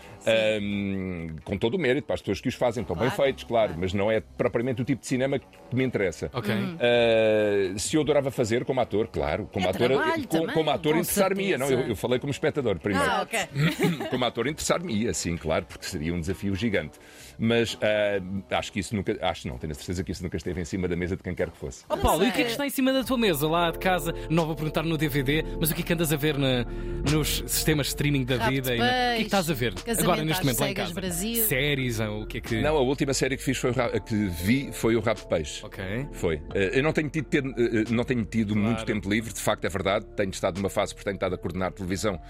Hum, 0.61 1.37
com 1.45 1.57
todo 1.57 1.75
o 1.75 1.79
mérito 1.79 2.07
para 2.07 2.15
as 2.15 2.21
pessoas 2.21 2.41
que 2.43 2.49
os 2.49 2.55
fazem. 2.55 2.83
Estão 2.83 2.95
bem 2.95 3.09
Claro, 3.09 3.23
feitos, 3.23 3.45
claro, 3.45 3.75
mas 3.79 3.95
não 3.95 4.11
é 4.11 4.21
propriamente 4.21 4.83
o 4.83 4.85
tipo 4.85 5.01
de 5.01 5.07
cinema 5.07 5.39
que 5.39 5.47
me 5.73 5.83
interessa. 5.83 6.31
Ok. 6.35 6.55
Hum. 6.55 6.77
Uh, 6.77 7.79
se 7.79 7.97
eu 7.97 8.03
adorava 8.03 8.31
fazer 8.31 8.65
como 8.67 8.81
ator, 8.81 9.07
claro, 9.09 9.49
como 9.53 9.67
É 9.67 9.71
ator, 9.71 9.89
trabalho 9.89 10.29
com- 10.29 10.39
também, 10.41 10.55
como 10.55 10.71
ator 10.71 10.93
com 10.93 10.99
interessar-me-ia, 11.01 11.57
não, 11.59 11.71
eu, 11.71 11.81
eu 11.89 11.97
falei 11.97 12.19
como 12.19 12.31
espectador 12.31 12.79
primeiro. 12.79 13.09
Ah, 13.11 13.23
ok. 13.23 13.39
como 14.11 14.25
ator 14.27 14.47
interessar-me-ia, 14.47 15.15
sim, 15.15 15.37
claro, 15.39 15.65
porque 15.65 15.87
seria 15.87 16.13
um 16.13 16.21
desafio 16.21 16.55
gigante. 16.55 16.99
Mas 17.39 17.79
ah, 17.81 18.57
acho 18.59 18.71
que 18.73 18.81
isso 18.81 18.95
nunca, 18.95 19.17
acho 19.23 19.49
não, 19.49 19.57
tenho 19.57 19.71
a 19.71 19.75
certeza 19.75 20.05
que 20.05 20.13
isso 20.13 20.23
nunca 20.23 20.37
esteve 20.37 20.61
em 20.61 20.65
cima 20.67 20.87
da 20.87 20.97
mesa 20.97 21.17
de 21.17 21.23
quem 21.23 21.35
quer 21.35 21.49
que 21.51 21.57
fosse. 21.57 21.85
Ó 21.89 21.97
Paulo, 21.97 22.25
e 22.25 22.29
o 22.29 22.33
que 22.33 22.43
é 22.43 22.45
que 22.45 22.51
está 22.51 22.67
em 22.67 22.71
cima 22.71 22.93
da 22.93 23.03
tua 23.03 23.17
mesa 23.17 23.49
lá 23.49 23.71
de 23.71 23.79
casa? 23.79 24.15
Não 24.29 24.45
vou 24.47 24.55
perguntar 24.55 24.83
no 24.83 24.99
DVD, 24.99 25.43
mas 25.59 25.71
o 25.71 25.75
que 25.75 25.81
é 25.81 25.85
que 25.85 25.93
andas 25.95 26.13
a 26.13 26.17
ver 26.17 26.37
na- 26.37 26.65
nos 27.11 27.39
sistemas 27.47 27.70
de 27.77 27.83
streaming 27.89 28.25
da 28.25 28.37
de 28.37 28.49
vida? 28.51 28.75
e 28.75 28.79
O 28.79 28.83
que 28.83 28.85
é 28.89 29.17
que 29.17 29.23
estás 29.23 29.51
a 29.51 29.55
ver 29.55 29.75
agora 29.99 30.25
neste 30.25 30.43
momento 30.45 30.61
lá 30.61 30.71
em 30.71 30.75
casa? 30.75 30.95
Brasil. 30.95 31.45
Séries, 31.47 32.01
ou 32.01 32.23
o 32.23 32.27
que 32.27 32.39
é 32.39 32.41
que. 32.41 32.61
Não, 32.61 32.77
a 32.77 32.81
última 32.81 33.13
série 33.15 33.37
que 33.37 33.43
fiz 33.43 33.57
foi 33.59 33.71
o 33.71 33.73
Ra- 33.75 34.01
que 34.01 34.15
vi 34.15 34.71
foi 34.73 34.97
o 34.97 35.01
Rabo 35.01 35.21
de 35.21 35.27
Peixe. 35.29 35.65
Ok. 35.65 35.83
Foi. 36.13 36.41
Eh, 36.55 36.79
Eu 36.79 36.83
não 36.83 36.93
tenho 36.93 37.09
tido, 37.09 37.25
ter- 37.27 37.45
eh, 37.45 37.85
não 37.91 38.05
tenho 38.05 38.25
tido 38.25 38.55
Claro. 38.55 38.67
muito 38.69 38.85
tempo 38.85 39.09
livre, 39.11 39.33
de 39.33 39.41
facto 39.41 39.65
é 39.65 39.69
verdade. 39.69 40.07
Tenho 40.17 40.31
estado 40.31 40.57
numa 40.59 40.71
fase, 40.71 40.95
porque 40.95 41.05
tenho 41.05 41.15
estado 41.17 41.35
a 41.35 41.39
coordenar 41.39 41.73
televisão 41.73 42.21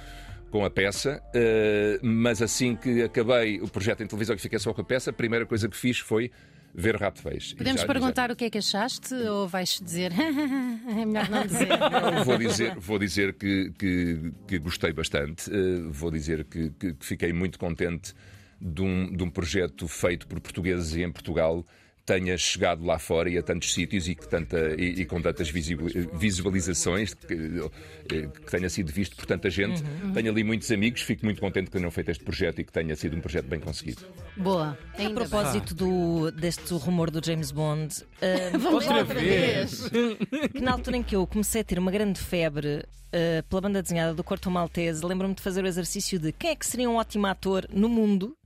com 0.51 0.65
a 0.65 0.71
peça, 0.71 1.23
eh, 1.35 1.99
mas 2.03 2.43
assim 2.43 2.75
que 2.75 3.03
acabei 3.03 3.61
o 3.61 3.69
projeto 3.69 4.03
em 4.03 4.07
televisão 4.07 4.35
e 4.35 4.39
fiquei 4.39 4.59
só 4.59 4.73
com 4.75 4.81
a 4.81 4.85
peça, 4.85 5.11
a 5.11 5.13
primeira 5.13 5.47
coisa 5.47 5.69
que 5.69 5.77
fiz 5.77 5.99
foi 6.01 6.31
ver 6.75 6.97
Rabo 6.97 7.17
de 7.17 7.23
Peixe. 7.23 7.55
E 7.55 7.57
Podemos 7.57 7.81
já- 7.81 7.87
perguntar 7.87 8.31
o 8.31 8.37
que 8.37 8.45
é 8.45 8.51
que 8.51 8.59
achaste 8.59 9.15
ou 9.15 9.49
vais 9.49 9.81
dizer 9.83 10.13
é 10.17 11.05
melhor 11.05 11.29
não 11.29 11.47
dizer? 11.47 11.67
já- 11.69 12.23
Vou 12.25 12.39
dizer, 12.39 12.75
vou 12.79 12.99
dizer 12.99 13.35
que, 13.35 13.73
que- 13.79 14.33
que 14.47 14.59
gostei 14.59 14.93
bastante, 14.93 15.51
eh, 15.53 15.83
vou 15.91 16.11
dizer 16.11 16.45
que, 16.45 16.71
que- 16.79 16.95
que 16.95 17.05
fiquei 17.07 17.33
muito 17.33 17.59
contente 17.59 18.13
de 18.61 18.83
um, 18.83 19.11
de 19.15 19.23
um 19.25 19.31
projeto 19.31 19.89
feito 19.89 20.27
por 20.29 20.39
portugueses 20.41 20.95
e 20.95 21.03
em 21.03 21.11
Portugal 21.11 21.65
tenha 22.11 22.37
chegado 22.37 22.85
lá 22.85 22.99
fora 22.99 23.31
e 23.31 23.39
a 23.39 23.43
tantos 23.43 23.73
sítios 23.73 24.09
e, 24.09 24.17
que 24.17 24.27
tanta, 24.27 24.75
e, 24.77 25.03
e 25.03 25.05
com 25.07 25.23
tantas 25.23 25.49
visualizações 25.49 27.15
que, 27.15 27.35
eh, 27.35 28.27
que 28.27 28.51
tenha 28.51 28.69
sido 28.69 28.93
visto 28.93 29.15
por 29.15 29.27
tanta 29.27 29.49
gente. 29.49 29.81
Tenho 30.13 30.33
ali 30.33 30.43
muitos 30.43 30.69
amigos, 30.73 31.03
fico 31.03 31.25
muito 31.25 31.41
contente 31.41 31.67
que 31.67 31.79
tenham 31.79 31.91
feito 31.93 32.11
este 32.11 32.25
projeto 32.25 32.61
e 32.61 32.65
que 32.65 32.73
tenha 32.73 32.97
sido 32.97 33.17
um 33.17 33.21
projeto 33.21 33.47
bem 33.47 33.61
conseguido. 33.61 34.03
Boa. 34.37 34.77
A 34.99 35.01
Ainda 35.01 35.21
propósito 35.21 35.73
do, 35.73 36.33
deste 36.33 36.75
rumor 36.75 37.13
do 37.13 37.25
James 37.25 37.53
Bond, 37.53 37.95
eh, 38.21 38.51
Vamos 38.55 38.87
Outra 38.87 38.99
outra 38.99 39.21
vez. 39.21 39.89
vez. 39.89 40.51
que 40.51 40.61
na 40.61 40.73
altura 40.73 40.97
em 40.97 41.05
que 41.05 41.15
eu 41.15 41.25
comecei 41.29 41.61
a 41.61 41.65
ter 41.65 41.79
uma 41.79 41.93
grande 41.93 42.19
febre 42.19 42.85
eh, 43.13 43.43
pela 43.49 43.61
banda 43.61 43.81
desenhada 43.81 44.15
do 44.15 44.25
Corto 44.25 44.51
Maltese, 44.51 45.07
lembro-me 45.07 45.35
de 45.35 45.43
fazer 45.43 45.63
o 45.63 45.67
exercício 45.69 46.19
de 46.19 46.33
quem 46.33 46.51
é 46.51 46.57
que 46.57 46.67
seria 46.67 46.91
um 46.91 46.97
ótimo 46.97 47.29
ator 47.29 47.69
no 47.73 47.89
mundo 47.89 48.37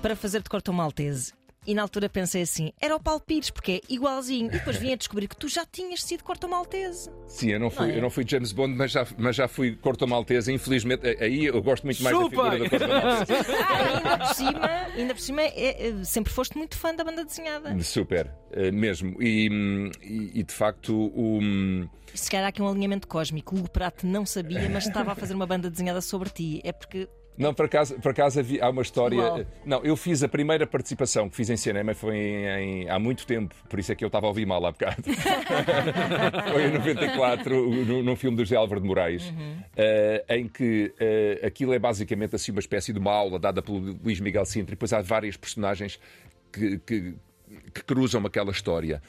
para 0.00 0.14
fazer 0.14 0.40
de 0.40 0.48
Corto 0.48 0.72
Maltese. 0.72 1.37
E 1.68 1.74
na 1.74 1.82
altura 1.82 2.08
pensei 2.08 2.40
assim, 2.40 2.72
era 2.80 2.96
o 2.96 3.00
Paulo 3.00 3.20
Pires, 3.20 3.50
porque 3.50 3.72
é 3.72 3.92
igualzinho. 3.92 4.46
E 4.46 4.52
depois 4.52 4.78
vim 4.78 4.90
a 4.92 4.96
descobrir 4.96 5.28
que 5.28 5.36
tu 5.36 5.48
já 5.48 5.66
tinhas 5.66 6.02
sido 6.02 6.24
Corto 6.24 6.48
Maltese. 6.48 7.10
Sim, 7.26 7.50
eu 7.50 7.60
não 7.60 7.68
fui, 7.68 7.86
Não 7.88 7.92
é? 7.92 7.98
eu 7.98 8.02
não 8.02 8.08
fui 8.08 8.24
James 8.26 8.52
Bond, 8.52 8.74
mas 8.74 8.90
já, 8.90 9.06
mas 9.18 9.36
já 9.36 9.46
fui 9.46 9.76
Corto 9.76 10.08
Maltese. 10.08 10.50
Infelizmente, 10.50 11.06
aí 11.20 11.44
eu 11.44 11.60
gosto 11.62 11.84
muito 11.84 12.02
mais 12.02 12.16
Chupa! 12.16 12.36
da 12.44 12.50
figura 12.52 12.64
do 12.64 12.70
Corto 12.70 12.88
Maltese. 12.88 13.32
Ah, 13.68 13.84
ainda 13.84 14.18
por 14.18 14.34
cima, 14.34 14.66
ainda 14.96 15.14
por 15.14 15.20
cima 15.20 15.42
é- 15.42 15.88
é- 15.88 16.04
sempre 16.04 16.32
foste 16.32 16.56
muito 16.56 16.74
fã 16.76 16.94
da 16.94 17.04
banda 17.04 17.22
desenhada. 17.24 17.78
Super, 17.82 18.32
eh, 18.52 18.70
mesmo. 18.70 19.20
E, 19.22 19.90
e- 20.02 20.40
e, 20.40 20.42
de 20.42 20.52
facto, 20.54 20.94
o. 20.94 21.38
hum, 21.42 21.86
Se 22.14 22.30
calhar 22.30 22.46
há 22.46 22.48
aqui 22.48 22.62
um 22.62 22.68
alinhamento 22.68 23.06
cósmico. 23.06 23.54
O 23.56 23.68
Prato 23.68 24.06
não 24.06 24.24
sabia, 24.24 24.68
mas 24.70 24.86
estava 24.86 25.12
a 25.12 25.14
fazer 25.14 25.34
uma 25.34 25.46
banda 25.46 25.68
desenhada 25.70 26.00
sobre 26.00 26.30
ti. 26.30 26.60
É 26.64 26.72
porque 26.72 27.06
Não, 27.38 27.54
por 27.54 27.66
acaso, 27.66 27.94
por 28.00 28.10
acaso 28.10 28.40
havia- 28.40 28.64
há 28.64 28.68
uma 28.70 28.82
história. 28.82 29.14
Igual. 29.16 29.46
Não, 29.64 29.84
eu 29.84 29.96
fiz 29.96 30.22
a 30.24 30.28
primeira 30.28 30.66
participação 30.66 31.28
que 31.28 31.36
fiz 31.36 31.48
em 31.48 31.56
cinema 31.56 31.94
foi 31.94 32.16
em- 32.16 32.46
em- 32.84 32.90
há 32.90 32.98
muito 32.98 33.24
tempo, 33.26 33.54
por 33.68 33.78
isso 33.78 33.92
é 33.92 33.94
que 33.94 34.04
eu 34.04 34.08
estava 34.08 34.26
a 34.26 34.28
ouvir 34.28 34.44
mal 34.44 34.64
há 34.66 34.72
bocado. 34.72 35.02
foi 36.52 36.64
em 36.66 36.72
94, 36.72 37.70
no- 37.84 38.02
num 38.02 38.16
filme 38.16 38.36
do 38.36 38.44
José 38.44 38.56
Álvaro 38.56 38.80
de 38.80 38.86
Moraes, 38.86 39.32
eh, 39.76 40.24
em 40.30 40.48
que 40.48 40.92
eh, 40.98 41.40
aquilo 41.44 41.72
é 41.72 41.78
basicamente 41.78 42.34
assim 42.34 42.50
uma 42.52 42.60
espécie 42.60 42.92
de 42.92 42.98
uma 42.98 43.12
aula 43.12 43.38
dada 43.38 43.62
pelo 43.62 43.78
Luís 43.78 44.20
Miguel 44.20 44.44
Sintra, 44.44 44.72
e 44.72 44.76
depois 44.76 44.92
há 44.92 45.00
várias 45.00 45.36
personagens 45.36 45.98
que, 46.52 46.78
que- 46.78 47.14
que 47.74 47.82
cruzam 47.84 48.24
aquela 48.26 48.50
história. 48.50 49.00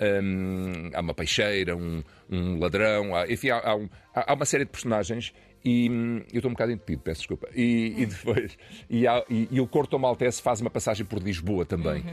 Hum, 0.00 0.90
há 0.94 1.00
uma 1.00 1.12
peixeira, 1.12 1.74
um, 1.76 2.04
um 2.30 2.58
ladrão, 2.60 3.16
há, 3.16 3.26
enfim, 3.30 3.50
há, 3.50 3.58
há 3.70 3.74
um- 3.74 3.88
há 4.14 4.32
uma 4.34 4.44
série 4.44 4.64
de 4.64 4.70
personagens 4.70 5.32
e 5.64 5.88
hum, 5.90 6.16
eu 6.32 6.38
estou 6.38 6.50
um 6.50 6.54
bocado 6.54 6.72
entupido, 6.72 7.02
peço 7.02 7.20
desculpa. 7.20 7.48
E, 7.54 7.94
e 7.98 8.06
depois, 8.06 8.56
e, 8.88 9.06
há- 9.06 9.24
e- 9.28 9.48
e 9.50 9.60
o 9.60 9.66
Corto 9.66 9.98
Maltese 9.98 10.40
faz 10.42 10.60
uma 10.60 10.70
passagem 10.70 11.04
por 11.04 11.18
Lisboa 11.22 11.64
também. 11.64 12.04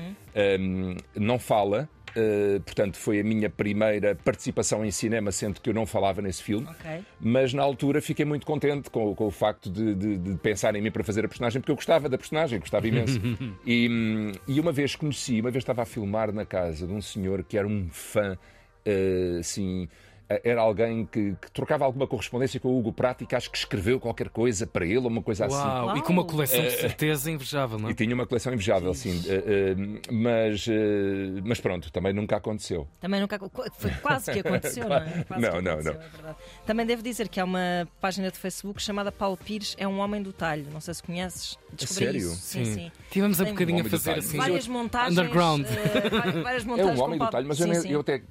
Hum, 0.60 0.96
não 1.16 1.40
fala, 1.40 1.88
eh, 2.16 2.60
portanto, 2.66 2.98
foi 2.98 3.20
a 3.20 3.24
minha 3.24 3.50
primeira 3.50 4.16
participação 4.16 4.84
em 4.86 4.92
cinema, 4.92 5.32
sendo 5.32 5.62
que 5.62 5.70
eu 5.70 5.74
não 5.74 5.86
falava 5.86 6.22
nesse 6.22 6.42
filme. 6.44 6.66
Ok. 6.70 7.02
Mas 7.20 7.54
na 7.54 7.62
altura 7.64 8.02
fiquei 8.02 8.26
muito 8.26 8.46
contente 8.46 8.90
com, 8.90 9.14
com 9.16 9.26
o 9.28 9.32
facto 9.32 9.70
de, 9.70 9.94
de- 9.96 10.18
de 10.18 10.36
pensar 10.38 10.76
em 10.76 10.82
mim 10.82 10.92
para 10.92 11.04
fazer 11.04 11.24
a 11.26 11.28
personagem, 11.28 11.62
porque 11.62 11.72
eu 11.72 11.76
gostava 11.76 12.10
da 12.10 12.18
personagem, 12.18 12.60
gostava 12.60 12.88
imenso. 12.88 13.20
e, 13.66 13.88
hum, 13.90 14.32
e 14.48 14.60
uma 14.60 14.72
vez 14.72 14.96
conheci, 14.96 15.40
uma 15.42 15.52
vez 15.52 15.62
estava 15.62 15.82
a 15.84 15.86
filmar 15.86 16.32
na 16.34 16.46
casa 16.46 16.86
de 16.88 16.94
um 16.94 17.02
senhor 17.02 17.44
que 17.44 17.58
era 17.58 17.68
um 17.68 17.88
fã, 17.92 18.38
eh, 18.86 19.38
assim. 19.40 19.88
Eh, 20.30 20.42
era 20.44 20.62
alguém 20.62 21.06
que, 21.06 21.36
que 21.42 21.52
trocava 21.52 21.86
alguma 21.86 22.08
correspondência 22.08 22.60
com 22.60 22.70
o 22.70 22.80
Hugo 22.80 22.92
Pratt 22.94 23.22
e 23.22 23.26
que 23.26 23.36
acho 23.36 23.50
que 23.52 23.58
escreveu 23.58 24.00
qualquer 24.00 24.30
coisa 24.30 24.66
para 24.68 24.86
ele, 24.86 24.98
ou 24.98 25.08
uma 25.08 25.22
coisa 25.22 25.46
assim. 25.46 25.56
Uau, 25.56 25.98
e 25.98 26.02
com 26.02 26.14
uma 26.14 26.24
coleção 26.26 26.62
de 26.62 26.72
certeza 26.72 27.30
invejável, 27.32 27.78
não 27.80 27.90
E 27.90 27.92
é? 27.92 27.96
tinha 27.96 28.14
uma 28.14 28.26
coleção 28.26 28.54
invejável, 28.54 28.94
sim. 28.94 29.24
Eh, 29.28 29.44
eh, 29.46 30.12
mas, 30.12 30.66
eh, 30.68 31.42
mas 31.44 31.60
pronto, 31.60 31.92
também 31.92 32.14
nunca 32.14 32.36
aconteceu. 32.38 32.88
Também 33.00 33.20
nunca. 33.22 33.40
Foi 33.78 33.92
quase 34.02 34.32
que 34.32 34.40
aconteceu, 34.40 34.88
não 34.90 34.96
é? 34.98 35.24
Quase 35.28 35.42
Não, 35.42 35.62
não, 35.62 35.72
aconteceu, 35.74 35.94
não. 36.24 36.30
é. 36.30 36.36
Também 36.66 36.86
devo 36.86 37.02
dizer 37.04 37.28
que 37.30 37.40
há 37.40 37.46
uma 37.46 37.88
página 38.02 38.32
de 38.32 38.38
Facebook 38.38 38.82
chamada 38.82 39.12
Paulo 39.12 39.38
Pires 39.38 39.76
é 39.78 39.88
um 39.88 40.00
homem 40.00 40.22
do 40.22 40.32
talho. 40.34 40.66
Não 40.72 40.82
sei 40.82 40.94
se 40.94 41.04
conheces. 41.04 41.58
Descobri 41.74 42.06
sério? 42.06 42.20
isso. 42.20 42.36
Sim, 42.38 42.66
sim. 42.66 42.92
Tivemos 43.12 43.40
a 43.42 43.44
Tem 43.44 43.54
bocadinho 43.54 43.78
a 43.78 43.82
Homem 43.82 43.92
do 43.92 43.98
fazer 44.00 44.20
assim. 44.20 44.38
Várias 44.38 44.68
montagens. 44.68 45.18
Underground. 45.18 45.66
eh, 45.66 46.10
várias- 46.10 46.36
várias 46.44 46.64
É 46.64 46.68
montagens 46.68 47.00
um 47.00 47.04
homem 47.04 47.16
do 47.16 47.20
Paulo- 47.20 47.32
talho, 47.32 47.48
mas 47.48 47.60
eu, 47.60 47.66
Sim, 47.66 47.72
nem- 47.74 47.82
sim. 47.82 47.90
eu 47.92 48.00
até. 48.00 48.22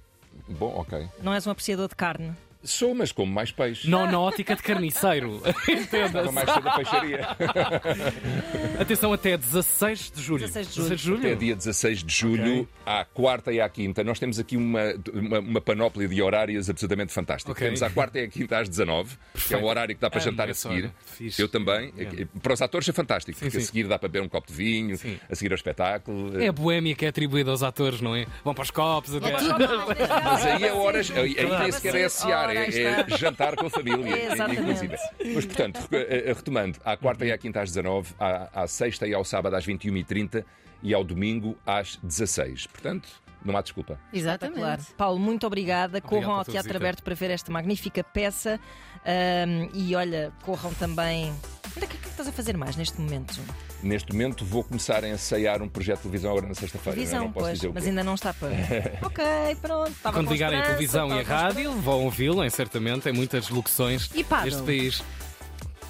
Bom, 0.49 0.75
ok. 0.77 1.09
Não 1.23 1.33
és 1.33 1.47
um 1.47 1.51
apreciador 1.51 1.89
de 1.89 1.97
carne. 1.97 2.35
Sou, 2.65 2.95
mas 2.95 3.13
como 3.13 3.33
mais 3.33 3.53
peixe. 3.53 3.89
Não 3.89 4.11
na 4.11 4.19
ótica 4.19 4.57
de 4.57 4.63
carniceiro. 4.63 5.43
Entenda-se. 5.69 6.33
mais 6.33 6.47
da 6.47 6.71
peixaria. 6.77 7.29
Atenção, 8.81 9.13
até 9.13 9.37
16 9.37 10.11
de 10.15 10.23
julho. 10.23 10.41
16 10.41 10.69
de 10.71 10.97
julho. 10.97 11.19
Até 11.19 11.35
dia 11.35 11.55
16 11.55 12.03
de 12.03 12.15
julho, 12.15 12.53
Ok. 12.61 12.69
à 12.87 13.05
quarta 13.05 13.53
e 13.53 13.61
à 13.61 13.69
quinta. 13.69 14.03
Nós 14.03 14.19
temos 14.19 14.39
aqui 14.39 14.57
uma, 14.57 14.81
uma, 15.13 15.39
uma 15.41 15.61
panóplia 15.61 16.09
de 16.09 16.21
horários 16.23 16.69
absolutamente 16.71 17.13
fantástica. 17.13 17.53
Ok. 17.53 17.67
Temos 17.67 17.83
à 17.83 17.91
quarta 17.91 18.19
e 18.19 18.25
à 18.25 18.29
quinta 18.29 18.59
às 18.59 18.69
19, 18.69 19.17
que 19.47 19.55
é 19.55 19.59
um 19.59 19.65
horário 19.65 19.95
que 19.95 20.01
dá 20.01 20.11
para 20.11 20.21
Amo 20.21 20.31
jantar 20.31 20.49
a 20.51 20.55
seguir. 20.55 20.91
Fixe. 21.05 21.41
Eu 21.41 21.49
também. 21.49 21.93
Yeah. 21.97 22.27
Para 22.43 22.55
os 22.55 22.63
atores 22.63 22.89
é 22.89 22.93
fantástico, 22.93 23.39
Sim, 23.39 23.45
porque 23.45 23.59
a 23.59 23.61
sim. 23.61 23.67
seguir 23.67 23.87
dá 23.89 23.99
para 23.99 24.09
beber 24.09 24.25
um 24.25 24.29
copo 24.29 24.49
de 24.49 24.55
vinho, 24.55 24.97
Sim. 24.97 25.19
a 25.31 25.35
seguir 25.35 25.53
ao 25.53 25.57
espetáculo. 25.57 26.41
É 26.41 26.49
a 26.49 26.53
boémia 26.53 26.95
que 26.95 27.05
é 27.05 27.09
atribuída 27.09 27.51
aos 27.51 27.63
atores, 27.63 28.01
não 28.01 28.15
é? 28.17 28.27
Vão 28.45 28.55
para 28.55 28.63
os 28.63 28.71
copos, 28.71 29.15
até. 29.15 29.31
Mas 30.25 30.47
aí 30.47 30.65
é 30.65 30.73
horas, 30.73 31.11
aí, 31.11 31.35
nem 31.61 31.73
sequer 31.73 31.95
é 31.97 32.09
sear, 32.09 32.54
é, 32.55 33.01
é 33.01 33.17
jantar 33.17 33.57
com 33.57 33.67
a 33.67 33.71
família. 33.71 34.17
É, 34.17 34.33
inclusive. 34.53 34.97
Mas, 35.35 35.45
portanto, 35.47 35.89
eh, 35.93 36.33
retomando, 36.35 36.79
à 36.85 36.97
quarta 36.97 37.25
e 37.25 37.33
à 37.33 37.39
quinta 37.39 37.61
às 37.61 37.71
19, 37.71 38.15
à, 38.19 38.63
à 38.63 38.67
sexta 38.67 39.07
e 39.07 39.15
ao 39.15 39.25
sábado 39.25 39.55
às 39.55 39.67
21h30 39.67 40.45
e 40.83 40.93
ao 40.93 41.03
domingo 41.03 41.57
às 41.67 41.97
16 42.03 42.67
Portanto, 42.67 43.09
não 43.45 43.57
há 43.57 43.63
desculpa. 43.63 43.99
Exatamente. 44.13 44.59
Claro. 44.59 44.83
Paulo, 44.97 45.19
muito 45.19 45.47
obrigada. 45.47 46.01
Corram 46.01 46.23
pela 46.23 46.35
ao 46.39 46.45
Teatro 46.45 46.63
visita. 46.63 46.77
Aberto 46.77 47.03
para 47.03 47.15
ver 47.15 47.31
esta 47.31 47.53
magnífica 47.53 48.03
peça. 48.03 48.59
Ahm, 49.05 49.69
e 49.75 49.95
olha, 49.95 50.33
corram 50.43 50.73
também. 50.75 51.33
Olha, 51.77 51.87
o 51.87 51.89
que 51.89 51.97
é 51.97 52.01
que 52.01 52.09
estás 52.09 52.29
a 52.29 52.33
fazer 52.33 52.57
mais 52.57 52.77
neste 52.77 53.01
momento? 53.01 53.41
Neste 53.83 54.13
momento 54.13 54.45
vou 54.45 54.63
começar 54.63 55.03
a 55.05 55.09
ensaiar 55.09 55.61
um 55.63 55.69
projeto 55.69 55.97
de 55.97 56.03
televisão 56.03 56.31
agora 56.31 56.47
na 56.47 56.55
sexta-feira. 56.55 56.91
é? 56.99 57.03
Televisão, 57.03 57.25
não 57.25 57.33
posso 57.33 57.47
pois, 57.47 57.55
dizer 57.59 57.69
o 57.69 57.75
mas 57.75 57.83
quê. 57.83 57.89
ainda 57.91 58.05
não 58.05 58.15
está 58.15 58.33
para. 58.33 58.53
ok, 59.03 59.25
pronto. 59.61 59.91
Estava 59.91 60.17
Quando 60.19 60.31
ligarem 60.31 60.59
a 60.61 60.63
televisão 60.63 61.09
e 61.17 61.21
a 61.21 61.23
rádio, 61.23 61.73
vão 61.81 62.05
ouvi-lo, 62.05 62.49
certamente, 62.51 63.09
em 63.09 63.13
muitas 63.13 63.49
locuções 63.49 64.11
E 64.15 64.23
paddle? 64.23 64.51
deste 64.51 64.63
país. 64.65 65.03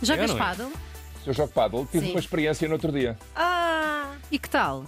Jogas 0.02 0.30
É, 0.30 0.34
é? 0.34 0.36
paddle? 0.36 0.72
Se 1.22 1.30
eu 1.30 1.34
jogo 1.34 1.52
paddle, 1.52 1.86
tive 1.90 2.06
Sim. 2.06 2.10
uma 2.12 2.20
experiência 2.20 2.66
no 2.68 2.74
outro 2.74 2.90
dia. 2.92 3.16
Ah! 3.36 4.12
E 4.30 4.38
que 4.38 4.48
tal? 4.48 4.84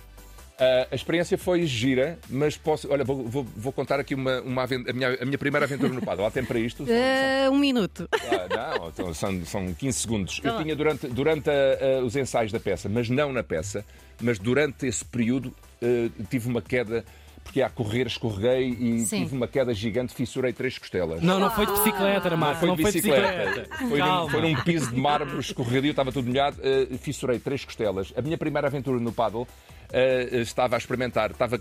Ah, 0.58 0.86
a 0.90 0.94
experiência 0.94 1.36
foi 1.36 1.66
gira, 1.66 2.18
mas 2.30 2.56
posso. 2.56 2.90
Olha, 2.90 3.04
vou, 3.04 3.24
vou- 3.28 3.46
vou 3.56 3.72
contar 3.72 4.00
aqui 4.00 4.14
uma, 4.14 4.40
uma 4.40 4.64
a, 4.64 4.92
minha, 4.92 5.18
a 5.20 5.24
minha 5.24 5.36
primeira 5.36 5.66
aventura 5.66 5.92
no 5.92 6.00
paddle. 6.00 6.24
Há 6.24 6.30
tempo 6.30 6.48
para 6.48 6.58
isto? 6.58 6.84
Eh, 6.88 7.48
um 7.50 7.58
minuto. 7.58 8.08
Ah, 8.12 8.78
não, 8.78 8.88
então 8.88 9.12
são, 9.12 9.44
são 9.44 9.74
15 9.74 9.98
segundos. 9.98 10.40
Tá 10.40 10.48
Eu 10.48 10.54
bem. 10.54 10.62
tinha 10.64 10.76
durante, 10.76 11.06
durante 11.08 11.50
ah, 11.50 11.98
ah, 12.00 12.04
os 12.04 12.16
ensaios 12.16 12.50
da 12.52 12.58
peça, 12.60 12.88
mas 12.88 13.10
não 13.10 13.32
na 13.32 13.42
peça, 13.42 13.84
mas 14.20 14.38
durante 14.38 14.86
esse 14.86 15.04
período 15.04 15.52
ah, 15.82 16.08
tive 16.30 16.48
uma 16.48 16.62
queda, 16.62 17.04
porque 17.44 17.60
a 17.60 17.68
correr 17.68 18.06
escorreguei 18.06 18.70
e 18.70 19.00
Sim. 19.06 19.24
tive 19.24 19.36
uma 19.36 19.46
queda 19.46 19.74
gigante, 19.74 20.14
fissurei 20.14 20.54
três 20.54 20.78
costelas. 20.78 21.20
Não, 21.20 21.38
não 21.38 21.50
foi 21.50 21.66
de 21.66 21.72
bicicleta, 21.72 22.28
era 22.28 22.36
Marco, 22.36 22.64
não 22.64 22.76
foi 22.78 22.86
de 22.92 22.92
bicicleta. 23.02 23.68
Foi 23.88 23.98
num, 24.00 24.28
foi 24.30 24.40
num 24.40 24.54
piso 24.62 24.90
de 24.90 24.98
mármore 24.98 25.38
escorregadio, 25.38 25.90
estava 25.90 26.10
tudo 26.10 26.26
molhado, 26.28 26.56
eh, 26.62 26.96
fissurei 26.98 27.38
três 27.38 27.62
costelas. 27.62 28.10
A 28.16 28.22
minha 28.22 28.38
primeira 28.38 28.68
aventura 28.68 28.98
no 28.98 29.12
paddle 29.12 29.46
eh, 29.92 30.28
estava 30.40 30.76
a 30.76 30.78
experimentar, 30.78 31.30
estava 31.30 31.60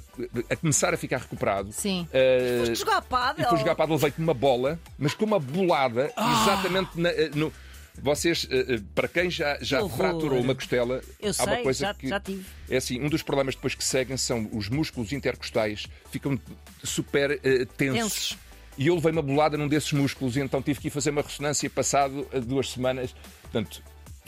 a 0.50 0.56
começar 0.56 0.94
a 0.94 0.98
ficar 0.98 1.18
recuperado. 1.20 1.72
Sim. 1.72 2.08
Eh, 2.14 2.58
Foste 2.60 2.76
jogar 2.76 3.02
pádel? 3.02 3.46
e 3.46 3.50
fui 3.50 3.58
jogar 3.58 3.76
paddle, 3.76 3.96
levei 3.96 4.12
com 4.12 4.22
uma 4.22 4.34
bola, 4.34 4.80
mas 4.98 5.14
com 5.14 5.26
uma 5.26 5.40
bolada, 5.40 6.12
exatamente 6.18 7.00
na- 7.00 7.10
eh, 7.10 7.30
no. 7.34 7.52
Vocês, 7.98 8.46
eh, 8.52 8.66
eh, 8.76 8.82
para 8.94 9.08
quem 9.08 9.30
já, 9.32 9.58
já 9.62 9.88
fraturou 9.88 10.42
uma 10.42 10.54
costela, 10.54 11.02
Eu 11.18 11.32
há 11.40 11.44
uma 11.44 11.54
sei, 11.56 11.64
coisa 11.64 11.80
já- 11.86 11.94
que. 11.94 12.08
já 12.10 12.20
tive. 12.20 12.46
É 12.70 12.76
assim, 12.76 13.00
um 13.02 13.08
dos 13.08 13.24
problemas 13.24 13.56
depois 13.56 13.74
que 13.74 13.84
seguem 13.86 14.18
são 14.18 14.50
os 14.52 14.68
músculos 14.68 15.14
intercostais 15.14 15.86
ficam 16.12 16.38
super 16.84 17.40
eh, 17.42 17.66
tensos. 17.78 18.00
Tensos. 18.02 18.38
E 18.78 18.88
eu 18.88 18.96
levei 18.96 19.14
uma 19.14 19.22
bolada 19.22 19.58
num 19.58 19.70
desses 19.70 19.94
músculos 19.94 20.36
e 20.36 20.42
então 20.42 20.62
tive 20.62 20.82
que 20.82 20.88
ir 20.88 20.92
fazer 20.92 21.12
uma 21.12 21.22
ressonância 21.22 21.70
passado 21.70 22.28
eh, 22.34 22.42
duas 22.42 22.70
semanas. 22.72 23.16
Portanto, 23.44 23.82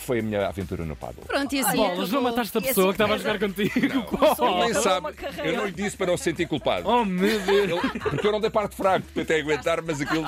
foi 0.03 0.19
a 0.19 0.21
minha 0.21 0.47
aventura 0.47 0.85
no 0.85 0.95
paddle. 0.95 1.23
Pronto, 1.25 1.53
e 1.55 1.59
assim. 1.59 1.77
Bolas, 1.77 2.09
não 2.11 2.21
mataste 2.21 2.57
a 2.57 2.61
E 2.61 2.63
pessoa 2.63 2.87
assim, 2.91 2.97
que 2.97 3.03
estava 3.03 3.13
a 3.13 3.17
jogar 3.17 3.39
contigo. 3.39 3.71
Ele 3.77 4.05
Oh, 4.39 4.57
nem 4.59 4.73
sabe. 4.73 5.07
Eu 5.43 5.57
não 5.57 5.65
lhe 5.65 5.71
disse 5.71 5.97
para 5.97 6.07
não 6.07 6.17
se 6.17 6.23
sentir 6.25 6.47
culpado. 6.47 6.87
Oh 6.87 7.03
meu 7.05 7.39
Deus! 7.41 7.83
Ele- 7.83 7.99
porque 7.99 8.27
eu 8.27 8.31
não 8.31 8.39
dei 8.39 8.49
parte 8.49 8.75
fraco, 8.75 9.05
tentei 9.13 9.41
aguentar, 9.41 9.81
mas 9.81 10.01
aquilo. 10.01 10.25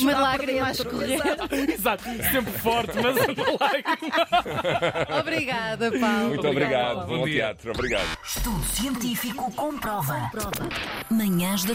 Uma 0.00 0.18
lágrima 0.20 0.66
a 0.68 0.70
escorrer. 0.72 1.20
Exato, 1.72 2.04
sempre 2.30 2.52
forte, 2.52 2.92
mas 2.96 3.16
uma 3.16 3.56
lágrima. 3.60 5.18
Obrigada, 5.20 5.90
Paulo. 5.98 6.28
Muito 6.28 6.48
obrigado. 6.48 7.06
Bom 7.06 7.18
Bom 7.18 7.24
teatro. 7.24 7.70
Obrigado. 7.72 8.18
Estudo 8.24 8.64
científico 8.64 9.50
comprova. 9.54 10.30
Manhãs 11.10 11.64
da 11.64 11.68